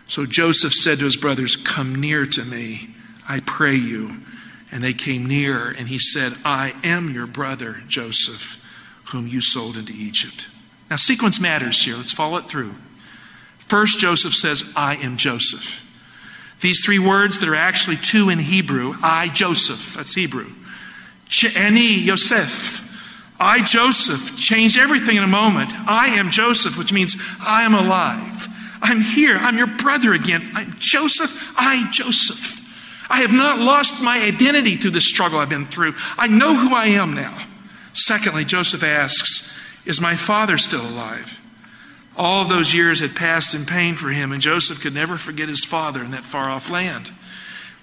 So 0.08 0.26
Joseph 0.26 0.74
said 0.74 1.00
to 1.00 1.06
his 1.06 1.18
brothers, 1.18 1.56
Come 1.56 1.96
near 1.96 2.26
to 2.26 2.44
me, 2.44 2.90
I 3.28 3.42
pray 3.42 3.76
you. 3.76 4.18
And 4.72 4.84
they 4.84 4.94
came 4.94 5.28
near, 5.28 5.70
and 5.70 5.90
he 5.90 5.98
said, 5.98 6.34
I 6.46 6.76
am 6.84 7.10
your 7.10 7.26
brother, 7.26 7.82
Joseph, 7.88 8.64
whom 9.12 9.28
you 9.28 9.42
sold 9.42 9.78
into 9.78 9.94
Egypt. 9.94 10.48
Now, 10.90 10.96
sequence 10.96 11.40
matters 11.40 11.84
here. 11.84 11.96
Let's 11.96 12.14
follow 12.14 12.38
it 12.38 12.48
through. 12.48 12.76
First, 13.58 14.00
Joseph 14.00 14.34
says, 14.34 14.64
I 14.76 14.96
am 14.96 15.18
Joseph. 15.18 15.86
These 16.62 16.84
three 16.84 17.00
words 17.00 17.40
that 17.40 17.50
are 17.50 17.56
actually 17.56 17.98
two 17.98 18.30
in 18.30 18.40
Hebrew, 18.40 18.96
I, 19.02 19.30
Joseph, 19.30 19.94
that's 19.96 20.16
Hebrew. 20.16 20.52
Ani, 21.56 21.94
Yosef, 21.94 22.84
I, 23.40 23.62
Joseph, 23.64 24.36
changed 24.36 24.78
everything 24.78 25.16
in 25.16 25.24
a 25.24 25.28
moment. 25.28 25.74
I 25.88 26.08
am 26.08 26.30
Joseph, 26.30 26.78
which 26.78 26.92
means 26.92 27.16
I 27.40 27.64
am 27.64 27.74
alive. 27.74 28.48
I'm 28.82 29.02
here. 29.02 29.38
I'm 29.38 29.58
your 29.58 29.68
brother 29.68 30.14
again. 30.14 30.52
I'm 30.54 30.76
Joseph. 30.78 31.54
I, 31.58 31.90
Joseph. 31.92 32.58
I 33.10 33.22
have 33.22 33.32
not 33.32 33.60
lost 33.60 34.04
my 34.04 34.22
identity 34.22 34.76
through 34.76 34.92
the 34.92 35.02
struggle 35.02 35.40
I've 35.40 35.50
been 35.50 35.68
through. 35.68 35.96
I 36.18 36.28
know 36.28 36.56
who 36.56 36.76
I 36.76 36.88
am 36.88 37.14
now. 37.14 37.46
Secondly, 37.94 38.46
Joseph 38.46 38.84
asks, 38.84 39.58
Is 39.86 40.00
my 40.00 40.16
father 40.16 40.58
still 40.58 40.86
alive? 40.86 41.40
All 42.16 42.46
those 42.46 42.74
years 42.74 43.00
had 43.00 43.16
passed 43.16 43.54
in 43.54 43.66
pain 43.66 43.96
for 43.96 44.10
him, 44.10 44.32
and 44.32 44.42
Joseph 44.42 44.82
could 44.82 44.94
never 44.94 45.18
forget 45.18 45.50
his 45.50 45.64
father 45.64 46.04
in 46.04 46.12
that 46.12 46.26
far 46.26 46.50
off 46.50 46.70
land. 46.70 47.12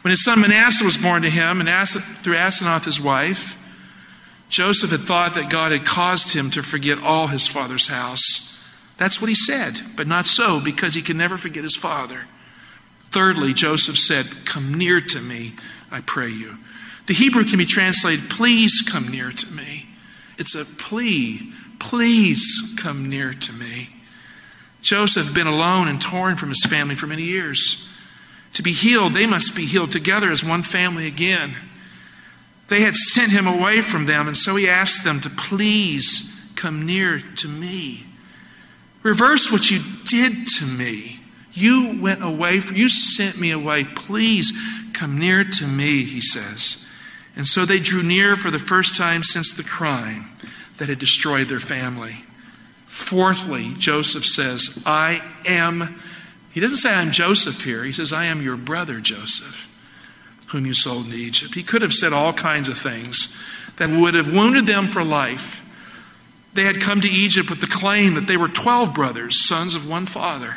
When 0.03 0.11
his 0.11 0.23
son 0.23 0.41
Manasseh 0.41 0.85
was 0.85 0.99
born 0.99 1.23
to 1.23 1.31
him, 1.31 1.61
and 1.61 1.89
through 1.89 2.37
Asenath, 2.37 2.85
his 2.85 3.01
wife, 3.01 3.57
Joseph 4.49 4.91
had 4.91 5.01
thought 5.01 5.35
that 5.35 5.51
God 5.51 5.73
had 5.73 5.85
caused 5.85 6.33
him 6.33 6.51
to 6.53 6.63
forget 6.63 6.99
all 7.03 7.27
his 7.27 7.49
father's 7.49 7.89
house. 7.89 8.63
That's 8.97 9.21
what 9.21 9.29
he 9.29 9.35
said, 9.35 9.81
but 9.97 10.07
not 10.07 10.27
so 10.27 10.61
because 10.61 10.95
he 10.95 11.03
can 11.03 11.19
never 11.19 11.37
forget 11.37 11.65
his 11.65 11.77
father. 11.77 12.23
Thirdly, 13.11 13.53
Joseph 13.53 13.99
said, 13.99 14.27
Come 14.45 14.75
near 14.75 15.01
to 15.01 15.21
me, 15.21 15.55
I 15.91 16.01
pray 16.01 16.31
you. 16.31 16.59
The 17.07 17.15
Hebrew 17.15 17.45
can 17.45 17.59
be 17.59 17.67
translated, 17.67 18.31
Please 18.31 18.83
come 18.87 19.09
near 19.09 19.31
to 19.31 19.53
me. 19.53 19.87
It's 20.39 20.55
a 20.55 20.65
plea 20.65 21.53
Please 21.79 22.75
come 22.79 23.09
near 23.09 23.33
to 23.33 23.53
me. 23.53 23.91
Joseph 24.81 25.27
had 25.27 25.35
been 25.35 25.47
alone 25.47 25.89
and 25.89 26.01
torn 26.01 26.37
from 26.37 26.51
his 26.51 26.65
family 26.65 26.95
for 26.95 27.07
many 27.07 27.23
years. 27.23 27.89
To 28.55 28.63
be 28.63 28.73
healed, 28.73 29.15
they 29.15 29.27
must 29.27 29.55
be 29.55 29.67
healed 29.67 29.93
together 29.93 30.31
as 30.31 30.45
one 30.45 30.63
family 30.63 31.07
again. 31.07 31.57
They 32.69 32.81
had 32.81 32.95
sent 32.95 33.31
him 33.31 33.47
away 33.47 33.81
from 33.81 34.07
them, 34.07 34.27
and 34.27 34.37
so 34.37 34.57
he 34.57 34.69
asked 34.69 35.05
them 35.05 35.21
to 35.21 35.31
please 35.31 36.35
come 36.57 36.85
near 36.85 37.21
to 37.37 37.49
me. 37.49 38.05
Reverse 39.03 39.53
what 39.53 39.71
you 39.71 39.81
did 40.05 40.49
to 40.59 40.65
me. 40.65 41.21
You 41.53 41.99
went 42.01 42.25
away, 42.25 42.61
you 42.75 42.89
sent 42.89 43.39
me 43.39 43.51
away. 43.51 43.85
Please 43.85 44.53
come 44.93 45.19
near 45.19 45.45
to 45.45 45.67
me, 45.67 46.05
he 46.05 46.21
says. 46.21 46.87
And 47.37 47.47
so 47.47 47.65
they 47.65 47.79
drew 47.79 48.03
near 48.03 48.35
for 48.35 48.51
the 48.51 48.59
first 48.59 48.97
time 48.97 49.23
since 49.23 49.51
the 49.51 49.63
crime 49.63 50.31
that 50.79 50.89
had 50.89 50.99
destroyed 50.99 51.49
their 51.49 51.61
family. 51.61 52.25
Fourthly, 52.87 53.75
Joseph 53.79 54.25
says, 54.25 54.83
I 54.87 55.23
am, 55.45 56.01
he 56.53 56.61
doesn't 56.61 56.79
say 56.79 56.93
I'm 56.93 57.11
Joseph 57.11 57.63
here. 57.63 57.85
He 57.85 57.93
says, 57.93 58.13
I 58.13 58.27
am 58.27 58.43
your 58.43 58.57
brother 58.57 59.01
Joseph, 59.01 59.66
whom 60.47 60.67
you 60.67 60.75
sold 60.75 61.07
into 61.07 61.17
Egypt. 61.17 61.55
He 61.55 61.63
could 61.63 61.83
have 61.83 61.93
said 61.93 62.13
all 62.13 62.33
kinds 62.33 62.69
of 62.69 62.79
things 62.79 63.37
that 63.77 63.91
would 63.91 64.15
have 64.15 64.33
wounded 64.33 64.67
them 64.67 64.91
for 64.91 65.05
life. 65.05 65.63
They 66.55 66.65
had 66.65 66.81
come 66.81 67.01
to 67.03 67.09
Egypt 67.09 67.51
with 67.51 67.61
the 67.61 67.67
claim 67.67 68.15
that 68.15 68.27
they 68.27 68.37
were 68.37 68.49
12 68.49 68.95
brothers, 68.95 69.47
sons 69.47 69.75
of 69.75 69.89
one 69.89 70.07
father. 70.07 70.57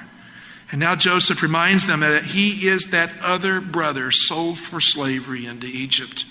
And 0.72 0.80
now 0.80 0.96
Joseph 0.96 1.42
reminds 1.42 1.88
them 1.88 2.02
that 2.02 2.26
he 2.26 2.68
is 2.68 2.92
that 2.92 3.12
other 3.22 3.60
brother 3.60 4.12
sold 4.12 4.60
for 4.60 4.80
slavery 4.80 5.46
into 5.46 5.68
Egypt. 5.68 6.26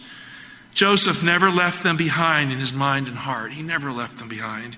Joseph 0.72 1.24
never 1.24 1.50
left 1.50 1.82
them 1.82 1.96
behind 1.96 2.52
in 2.52 2.60
his 2.60 2.72
mind 2.72 3.08
and 3.08 3.16
heart. 3.16 3.52
He 3.52 3.62
never 3.62 3.90
left 3.90 4.18
them 4.18 4.28
behind. 4.28 4.76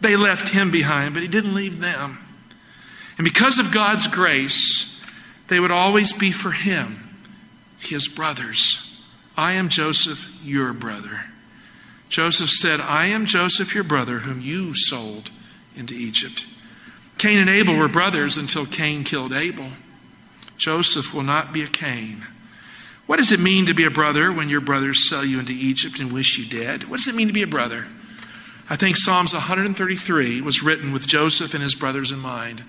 They 0.00 0.16
left 0.16 0.48
him 0.48 0.70
behind, 0.70 1.14
but 1.14 1.22
he 1.22 1.28
didn't 1.28 1.54
leave 1.54 1.78
them. 1.78 2.18
And 3.16 3.24
because 3.24 3.58
of 3.58 3.72
God's 3.72 4.08
grace, 4.08 5.00
they 5.48 5.60
would 5.60 5.70
always 5.70 6.12
be 6.12 6.32
for 6.32 6.50
him, 6.50 7.07
his 7.78 8.08
brothers. 8.08 9.02
I 9.36 9.52
am 9.52 9.68
Joseph, 9.68 10.28
your 10.42 10.72
brother. 10.72 11.26
Joseph 12.08 12.50
said, 12.50 12.80
I 12.80 13.06
am 13.06 13.26
Joseph, 13.26 13.74
your 13.74 13.84
brother, 13.84 14.20
whom 14.20 14.40
you 14.40 14.74
sold 14.74 15.30
into 15.76 15.94
Egypt. 15.94 16.46
Cain 17.18 17.38
and 17.38 17.50
Abel 17.50 17.76
were 17.76 17.88
brothers 17.88 18.36
until 18.36 18.66
Cain 18.66 19.04
killed 19.04 19.32
Abel. 19.32 19.70
Joseph 20.56 21.12
will 21.12 21.22
not 21.22 21.52
be 21.52 21.62
a 21.62 21.66
Cain. 21.66 22.26
What 23.06 23.16
does 23.16 23.32
it 23.32 23.40
mean 23.40 23.66
to 23.66 23.74
be 23.74 23.84
a 23.84 23.90
brother 23.90 24.32
when 24.32 24.48
your 24.48 24.60
brothers 24.60 25.08
sell 25.08 25.24
you 25.24 25.38
into 25.38 25.52
Egypt 25.52 25.98
and 25.98 26.12
wish 26.12 26.38
you 26.38 26.46
dead? 26.46 26.84
What 26.84 26.98
does 26.98 27.08
it 27.08 27.14
mean 27.14 27.28
to 27.28 27.32
be 27.32 27.42
a 27.42 27.46
brother? 27.46 27.86
I 28.68 28.76
think 28.76 28.96
Psalms 28.96 29.32
133 29.32 30.42
was 30.42 30.62
written 30.62 30.92
with 30.92 31.06
Joseph 31.06 31.54
and 31.54 31.62
his 31.62 31.74
brothers 31.74 32.12
in 32.12 32.18
mind. 32.18 32.64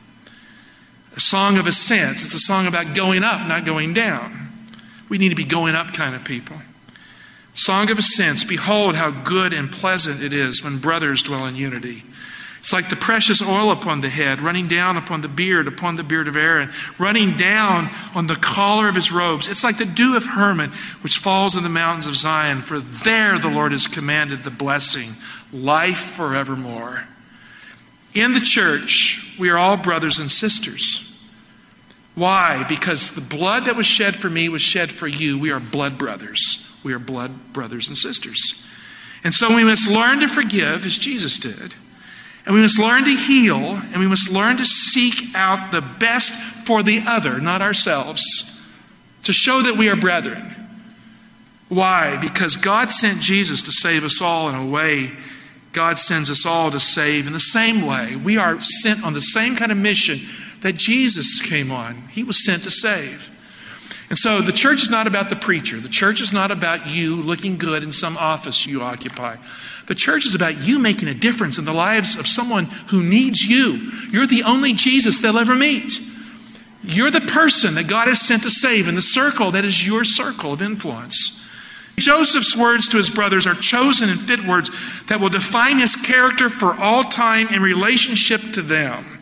A 1.15 1.19
song 1.19 1.57
of 1.57 1.67
ascents. 1.67 2.23
It's 2.23 2.35
a 2.35 2.39
song 2.39 2.67
about 2.67 2.95
going 2.95 3.23
up, 3.23 3.47
not 3.47 3.65
going 3.65 3.93
down. 3.93 4.48
We 5.09 5.17
need 5.17 5.29
to 5.29 5.35
be 5.35 5.43
going 5.43 5.75
up 5.75 5.93
kind 5.93 6.15
of 6.15 6.23
people. 6.23 6.57
Song 7.53 7.89
of 7.89 7.97
ascents. 7.97 8.43
Behold, 8.43 8.95
how 8.95 9.09
good 9.09 9.51
and 9.51 9.71
pleasant 9.71 10.21
it 10.21 10.31
is 10.31 10.63
when 10.63 10.77
brothers 10.77 11.23
dwell 11.23 11.45
in 11.45 11.55
unity. 11.55 12.03
It's 12.59 12.73
like 12.73 12.89
the 12.89 12.95
precious 12.95 13.41
oil 13.41 13.71
upon 13.71 14.01
the 14.01 14.09
head, 14.09 14.41
running 14.41 14.67
down 14.67 14.97
upon 14.97 15.21
the 15.21 15.29
beard, 15.29 15.67
upon 15.67 15.95
the 15.95 16.03
beard 16.03 16.27
of 16.27 16.35
Aaron, 16.35 16.71
running 16.97 17.37
down 17.37 17.89
on 18.13 18.27
the 18.27 18.35
collar 18.35 18.89
of 18.89 18.95
his 18.95 19.11
robes. 19.11 19.47
It's 19.47 19.63
like 19.63 19.77
the 19.77 19.85
dew 19.85 20.17
of 20.17 20.25
Hermon, 20.25 20.73
which 21.01 21.19
falls 21.19 21.55
in 21.55 21.63
the 21.63 21.69
mountains 21.69 22.05
of 22.05 22.17
Zion, 22.17 22.61
for 22.61 22.79
there 22.79 23.39
the 23.39 23.47
Lord 23.47 23.71
has 23.71 23.87
commanded 23.87 24.43
the 24.43 24.51
blessing, 24.51 25.15
life 25.53 25.99
forevermore. 25.99 27.05
In 28.13 28.33
the 28.33 28.41
church, 28.41 29.35
we 29.39 29.49
are 29.49 29.57
all 29.57 29.77
brothers 29.77 30.19
and 30.19 30.29
sisters. 30.29 31.08
Why? 32.15 32.65
Because 32.67 33.11
the 33.11 33.21
blood 33.21 33.65
that 33.65 33.75
was 33.75 33.85
shed 33.85 34.15
for 34.15 34.29
me 34.29 34.49
was 34.49 34.61
shed 34.61 34.91
for 34.91 35.07
you. 35.07 35.39
We 35.39 35.51
are 35.51 35.59
blood 35.59 35.97
brothers. 35.97 36.67
We 36.83 36.93
are 36.93 36.99
blood 36.99 37.53
brothers 37.53 37.87
and 37.87 37.97
sisters. 37.97 38.61
And 39.23 39.33
so 39.33 39.55
we 39.55 39.63
must 39.63 39.89
learn 39.89 40.19
to 40.19 40.27
forgive 40.27 40.85
as 40.85 40.97
Jesus 40.97 41.37
did. 41.37 41.75
And 42.45 42.55
we 42.55 42.61
must 42.61 42.79
learn 42.79 43.05
to 43.05 43.15
heal, 43.15 43.59
and 43.59 43.99
we 43.99 44.07
must 44.07 44.29
learn 44.29 44.57
to 44.57 44.65
seek 44.65 45.35
out 45.35 45.71
the 45.71 45.81
best 45.81 46.33
for 46.65 46.81
the 46.81 47.03
other, 47.05 47.39
not 47.39 47.61
ourselves, 47.61 48.67
to 49.23 49.33
show 49.33 49.61
that 49.61 49.77
we 49.77 49.89
are 49.89 49.95
brethren. 49.95 50.55
Why? 51.67 52.17
Because 52.17 52.55
God 52.55 52.91
sent 52.91 53.19
Jesus 53.19 53.61
to 53.63 53.71
save 53.71 54.03
us 54.03 54.21
all 54.21 54.49
in 54.49 54.55
a 54.55 54.65
way 54.65 55.11
God 55.71 55.99
sends 55.99 56.29
us 56.29 56.45
all 56.45 56.71
to 56.71 56.79
save 56.79 57.27
in 57.27 57.33
the 57.33 57.39
same 57.39 57.85
way. 57.85 58.15
We 58.15 58.37
are 58.37 58.59
sent 58.59 59.03
on 59.03 59.13
the 59.13 59.21
same 59.21 59.55
kind 59.55 59.71
of 59.71 59.77
mission 59.77 60.19
that 60.61 60.75
Jesus 60.75 61.41
came 61.41 61.71
on. 61.71 62.07
He 62.11 62.23
was 62.23 62.43
sent 62.43 62.63
to 62.63 62.71
save. 62.71 63.29
And 64.09 64.17
so 64.17 64.41
the 64.41 64.51
church 64.51 64.81
is 64.81 64.89
not 64.89 65.05
about 65.05 65.29
the 65.29 65.35
preacher. 65.35 65.79
The 65.79 65.87
church 65.87 66.19
is 66.19 66.33
not 66.33 66.49
about 66.49 66.87
you 66.87 67.15
looking 67.15 67.57
good 67.57 67.83
in 67.83 67.91
some 67.91 68.17
office 68.17 68.65
you 68.65 68.81
occupy. 68.81 69.37
The 69.87 69.95
church 69.95 70.25
is 70.25 70.33
about 70.33 70.61
you 70.61 70.79
making 70.79 71.07
a 71.09 71.13
difference 71.13 71.57
in 71.59 71.65
the 71.65 71.73
lives 71.73 72.15
of 72.15 72.27
someone 72.27 72.65
who 72.89 73.03
needs 73.03 73.41
you. 73.41 73.91
You're 74.11 74.27
the 74.27 74.43
only 74.43 74.73
Jesus 74.73 75.19
they'll 75.19 75.37
ever 75.37 75.55
meet. 75.55 75.99
You're 76.83 77.11
the 77.11 77.21
person 77.21 77.75
that 77.75 77.87
God 77.87 78.07
has 78.07 78.21
sent 78.21 78.43
to 78.43 78.49
save 78.49 78.87
in 78.87 78.95
the 78.95 79.01
circle 79.01 79.51
that 79.51 79.65
is 79.65 79.85
your 79.85 80.03
circle 80.03 80.53
of 80.53 80.61
influence. 80.61 81.45
Joseph's 81.97 82.55
words 82.55 82.87
to 82.89 82.97
his 82.97 83.09
brothers 83.09 83.45
are 83.45 83.55
chosen 83.55 84.09
and 84.09 84.19
fit 84.19 84.45
words 84.45 84.71
that 85.07 85.19
will 85.19 85.29
define 85.29 85.79
his 85.79 85.95
character 85.95 86.49
for 86.49 86.73
all 86.75 87.03
time 87.03 87.49
in 87.49 87.61
relationship 87.61 88.41
to 88.53 88.61
them. 88.61 89.18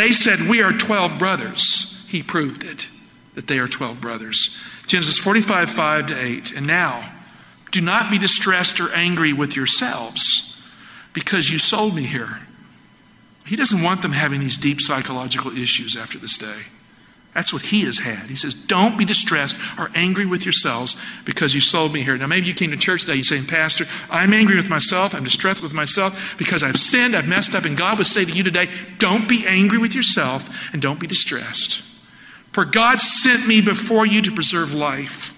They 0.00 0.12
said, 0.12 0.48
We 0.48 0.62
are 0.62 0.72
12 0.72 1.18
brothers. 1.18 2.06
He 2.08 2.22
proved 2.22 2.64
it, 2.64 2.88
that 3.34 3.48
they 3.48 3.58
are 3.58 3.68
12 3.68 4.00
brothers. 4.00 4.56
Genesis 4.86 5.18
45, 5.18 5.68
5 5.68 6.06
to 6.06 6.18
8. 6.18 6.52
And 6.52 6.66
now, 6.66 7.12
do 7.70 7.82
not 7.82 8.10
be 8.10 8.16
distressed 8.16 8.80
or 8.80 8.90
angry 8.94 9.34
with 9.34 9.54
yourselves 9.54 10.64
because 11.12 11.50
you 11.50 11.58
sold 11.58 11.94
me 11.94 12.04
here. 12.04 12.40
He 13.44 13.56
doesn't 13.56 13.82
want 13.82 14.00
them 14.00 14.12
having 14.12 14.40
these 14.40 14.56
deep 14.56 14.80
psychological 14.80 15.54
issues 15.54 15.96
after 15.96 16.18
this 16.18 16.38
day. 16.38 16.62
That's 17.34 17.52
what 17.52 17.62
he 17.62 17.82
has 17.82 17.98
had. 17.98 18.28
He 18.28 18.34
says, 18.34 18.54
Don't 18.54 18.98
be 18.98 19.04
distressed 19.04 19.56
or 19.78 19.90
angry 19.94 20.26
with 20.26 20.44
yourselves 20.44 20.96
because 21.24 21.54
you 21.54 21.60
sold 21.60 21.92
me 21.92 22.02
here. 22.02 22.16
Now, 22.16 22.26
maybe 22.26 22.46
you 22.46 22.54
came 22.54 22.72
to 22.72 22.76
church 22.76 23.02
today, 23.02 23.14
you're 23.14 23.24
saying, 23.24 23.46
Pastor, 23.46 23.86
I'm 24.10 24.34
angry 24.34 24.56
with 24.56 24.68
myself, 24.68 25.14
I'm 25.14 25.22
distressed 25.22 25.62
with 25.62 25.72
myself 25.72 26.34
because 26.38 26.64
I've 26.64 26.78
sinned, 26.78 27.14
I've 27.14 27.28
messed 27.28 27.54
up, 27.54 27.64
and 27.64 27.76
God 27.76 27.98
would 27.98 28.08
say 28.08 28.24
to 28.24 28.32
you 28.32 28.42
today, 28.42 28.68
Don't 28.98 29.28
be 29.28 29.46
angry 29.46 29.78
with 29.78 29.94
yourself 29.94 30.50
and 30.72 30.82
don't 30.82 30.98
be 30.98 31.06
distressed. 31.06 31.82
For 32.52 32.64
God 32.64 33.00
sent 33.00 33.46
me 33.46 33.60
before 33.60 34.04
you 34.04 34.22
to 34.22 34.32
preserve 34.32 34.74
life. 34.74 35.32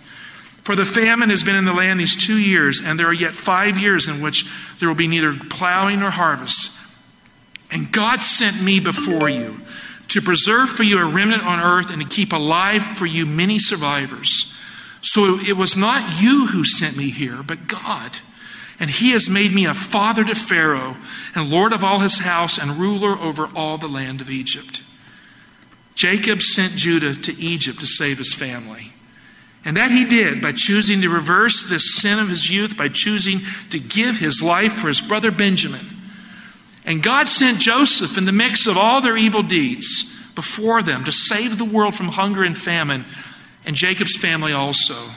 For 0.62 0.74
the 0.74 0.86
famine 0.86 1.28
has 1.28 1.42
been 1.42 1.56
in 1.56 1.64
the 1.66 1.72
land 1.74 2.00
these 2.00 2.16
two 2.16 2.38
years, 2.38 2.80
and 2.80 2.98
there 2.98 3.08
are 3.08 3.12
yet 3.12 3.34
five 3.34 3.76
years 3.76 4.08
in 4.08 4.22
which 4.22 4.46
there 4.78 4.88
will 4.88 4.96
be 4.96 5.08
neither 5.08 5.36
plowing 5.50 6.00
nor 6.00 6.10
harvest. 6.10 6.70
And 7.70 7.92
God 7.92 8.22
sent 8.22 8.62
me 8.62 8.80
before 8.80 9.28
you 9.28 9.60
to 10.12 10.20
preserve 10.20 10.68
for 10.70 10.82
you 10.82 10.98
a 10.98 11.04
remnant 11.04 11.42
on 11.42 11.60
earth 11.60 11.90
and 11.90 12.00
to 12.02 12.08
keep 12.08 12.32
alive 12.32 12.84
for 12.96 13.06
you 13.06 13.26
many 13.26 13.58
survivors. 13.58 14.54
So 15.00 15.38
it 15.40 15.56
was 15.56 15.76
not 15.76 16.22
you 16.22 16.46
who 16.46 16.64
sent 16.64 16.96
me 16.96 17.10
here, 17.10 17.42
but 17.42 17.66
God. 17.66 18.18
And 18.78 18.90
he 18.90 19.12
has 19.12 19.28
made 19.28 19.52
me 19.52 19.64
a 19.64 19.74
father 19.74 20.24
to 20.24 20.34
Pharaoh, 20.34 20.96
and 21.34 21.50
lord 21.50 21.72
of 21.72 21.82
all 21.82 22.00
his 22.00 22.18
house, 22.18 22.58
and 22.58 22.72
ruler 22.72 23.18
over 23.18 23.48
all 23.54 23.78
the 23.78 23.88
land 23.88 24.20
of 24.20 24.30
Egypt. 24.30 24.82
Jacob 25.94 26.42
sent 26.42 26.74
Judah 26.74 27.14
to 27.14 27.40
Egypt 27.40 27.80
to 27.80 27.86
save 27.86 28.18
his 28.18 28.34
family. 28.34 28.92
And 29.64 29.76
that 29.76 29.92
he 29.92 30.04
did 30.04 30.42
by 30.42 30.52
choosing 30.52 31.00
to 31.02 31.08
reverse 31.08 31.62
this 31.62 31.96
sin 31.96 32.18
of 32.18 32.28
his 32.28 32.50
youth, 32.50 32.76
by 32.76 32.88
choosing 32.88 33.40
to 33.70 33.78
give 33.78 34.18
his 34.18 34.42
life 34.42 34.74
for 34.74 34.88
his 34.88 35.00
brother 35.00 35.30
Benjamin. 35.30 35.91
And 36.84 37.02
God 37.02 37.28
sent 37.28 37.60
Joseph 37.60 38.18
in 38.18 38.24
the 38.24 38.32
mix 38.32 38.66
of 38.66 38.76
all 38.76 39.00
their 39.00 39.16
evil 39.16 39.42
deeds 39.42 40.12
before 40.34 40.82
them 40.82 41.04
to 41.04 41.12
save 41.12 41.58
the 41.58 41.64
world 41.64 41.94
from 41.94 42.08
hunger 42.08 42.42
and 42.42 42.56
famine, 42.56 43.04
and 43.64 43.76
Jacob's 43.76 44.16
family 44.16 44.52
also. 44.52 45.10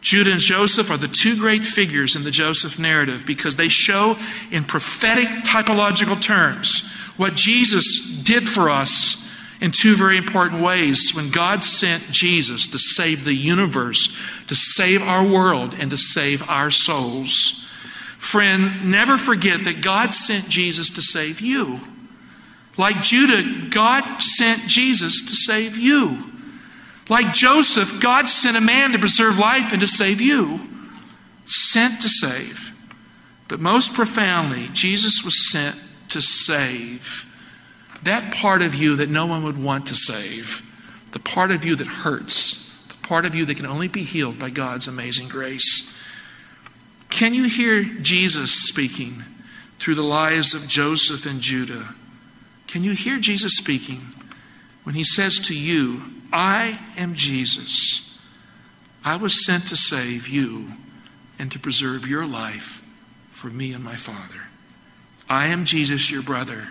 Judah 0.00 0.32
and 0.32 0.40
Joseph 0.40 0.90
are 0.90 0.96
the 0.96 1.08
two 1.08 1.36
great 1.36 1.64
figures 1.64 2.16
in 2.16 2.24
the 2.24 2.30
Joseph 2.30 2.78
narrative 2.78 3.26
because 3.26 3.56
they 3.56 3.68
show 3.68 4.16
in 4.50 4.64
prophetic 4.64 5.28
typological 5.44 6.20
terms 6.20 6.90
what 7.16 7.34
Jesus 7.34 8.00
did 8.22 8.48
for 8.48 8.70
us 8.70 9.28
in 9.60 9.72
two 9.72 9.94
very 9.94 10.16
important 10.16 10.62
ways 10.62 11.12
when 11.14 11.30
God 11.30 11.62
sent 11.62 12.10
Jesus 12.10 12.66
to 12.68 12.78
save 12.78 13.24
the 13.24 13.34
universe, 13.34 14.16
to 14.46 14.56
save 14.56 15.02
our 15.02 15.22
world, 15.22 15.74
and 15.78 15.90
to 15.90 15.98
save 15.98 16.48
our 16.48 16.70
souls. 16.70 17.68
Friend, 18.20 18.90
never 18.90 19.16
forget 19.16 19.64
that 19.64 19.80
God 19.80 20.12
sent 20.12 20.50
Jesus 20.50 20.90
to 20.90 21.00
save 21.00 21.40
you. 21.40 21.80
Like 22.76 23.00
Judah, 23.00 23.70
God 23.70 24.18
sent 24.18 24.68
Jesus 24.68 25.22
to 25.22 25.34
save 25.34 25.78
you. 25.78 26.30
Like 27.08 27.32
Joseph, 27.32 27.98
God 27.98 28.28
sent 28.28 28.58
a 28.58 28.60
man 28.60 28.92
to 28.92 28.98
preserve 28.98 29.38
life 29.38 29.72
and 29.72 29.80
to 29.80 29.86
save 29.86 30.20
you. 30.20 30.60
Sent 31.46 32.02
to 32.02 32.10
save. 32.10 32.70
But 33.48 33.58
most 33.58 33.94
profoundly, 33.94 34.68
Jesus 34.74 35.24
was 35.24 35.50
sent 35.50 35.76
to 36.10 36.20
save 36.20 37.24
that 38.02 38.34
part 38.34 38.60
of 38.60 38.74
you 38.74 38.96
that 38.96 39.08
no 39.08 39.24
one 39.24 39.44
would 39.44 39.58
want 39.58 39.86
to 39.86 39.94
save, 39.94 40.62
the 41.12 41.18
part 41.18 41.50
of 41.50 41.64
you 41.64 41.74
that 41.74 41.86
hurts, 41.86 42.84
the 42.88 43.06
part 43.06 43.24
of 43.24 43.34
you 43.34 43.46
that 43.46 43.56
can 43.56 43.66
only 43.66 43.88
be 43.88 44.02
healed 44.02 44.38
by 44.38 44.50
God's 44.50 44.86
amazing 44.86 45.28
grace. 45.28 45.96
Can 47.10 47.34
you 47.34 47.44
hear 47.44 47.82
Jesus 47.82 48.68
speaking 48.68 49.24
through 49.78 49.96
the 49.96 50.02
lives 50.02 50.54
of 50.54 50.68
Joseph 50.68 51.26
and 51.26 51.40
Judah? 51.40 51.94
Can 52.66 52.84
you 52.84 52.92
hear 52.92 53.18
Jesus 53.18 53.56
speaking 53.56 54.00
when 54.84 54.94
he 54.94 55.04
says 55.04 55.38
to 55.40 55.54
you, 55.58 56.02
I 56.32 56.78
am 56.96 57.14
Jesus? 57.14 58.18
I 59.04 59.16
was 59.16 59.44
sent 59.44 59.68
to 59.68 59.76
save 59.76 60.28
you 60.28 60.72
and 61.38 61.50
to 61.52 61.58
preserve 61.58 62.06
your 62.06 62.26
life 62.26 62.82
for 63.32 63.48
me 63.48 63.72
and 63.72 63.82
my 63.82 63.96
Father. 63.96 64.42
I 65.28 65.46
am 65.46 65.64
Jesus, 65.64 66.10
your 66.10 66.22
brother, 66.22 66.68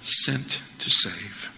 sent 0.00 0.62
to 0.78 0.90
save. 0.90 1.51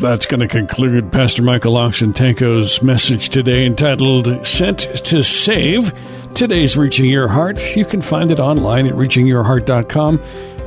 That's 0.00 0.26
going 0.26 0.40
to 0.40 0.48
conclude 0.48 1.12
Pastor 1.12 1.40
Michael 1.40 1.74
Oxentenko's 1.74 2.82
message 2.82 3.28
today 3.28 3.64
entitled 3.64 4.44
Sent 4.44 4.80
to 4.80 5.22
Save. 5.22 5.94
Today's 6.34 6.76
Reaching 6.76 7.04
Your 7.04 7.28
Heart. 7.28 7.76
You 7.76 7.84
can 7.84 8.02
find 8.02 8.32
it 8.32 8.40
online 8.40 8.88
at 8.88 8.94
reachingyourheart.com. 8.94 10.20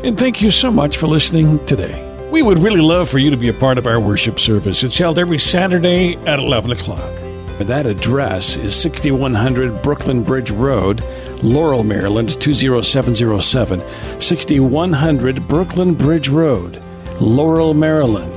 And 0.05 0.17
thank 0.17 0.41
you 0.41 0.49
so 0.49 0.71
much 0.71 0.95
for 0.95 1.07
listening 1.07 1.63
today. 1.65 2.29
We 2.31 2.41
would 2.41 2.59
really 2.59 2.79
love 2.79 3.09
for 3.09 3.17
you 3.17 3.29
to 3.29 3.35
be 3.35 3.49
a 3.49 3.53
part 3.53 3.77
of 3.77 3.85
our 3.85 3.99
worship 3.99 4.39
service. 4.39 4.81
It's 4.81 4.97
held 4.97 5.19
every 5.19 5.39
Saturday 5.39 6.15
at 6.25 6.39
11 6.39 6.71
o'clock. 6.71 7.13
That 7.59 7.85
address 7.85 8.55
is 8.55 8.73
6100 8.81 9.81
Brooklyn 9.81 10.23
Bridge 10.23 10.51
Road, 10.51 11.03
Laurel, 11.43 11.83
Maryland 11.83 12.39
20707. 12.41 14.21
6100 14.21 15.47
Brooklyn 15.49 15.95
Bridge 15.95 16.29
Road, 16.29 16.81
Laurel, 17.19 17.73
Maryland 17.73 18.36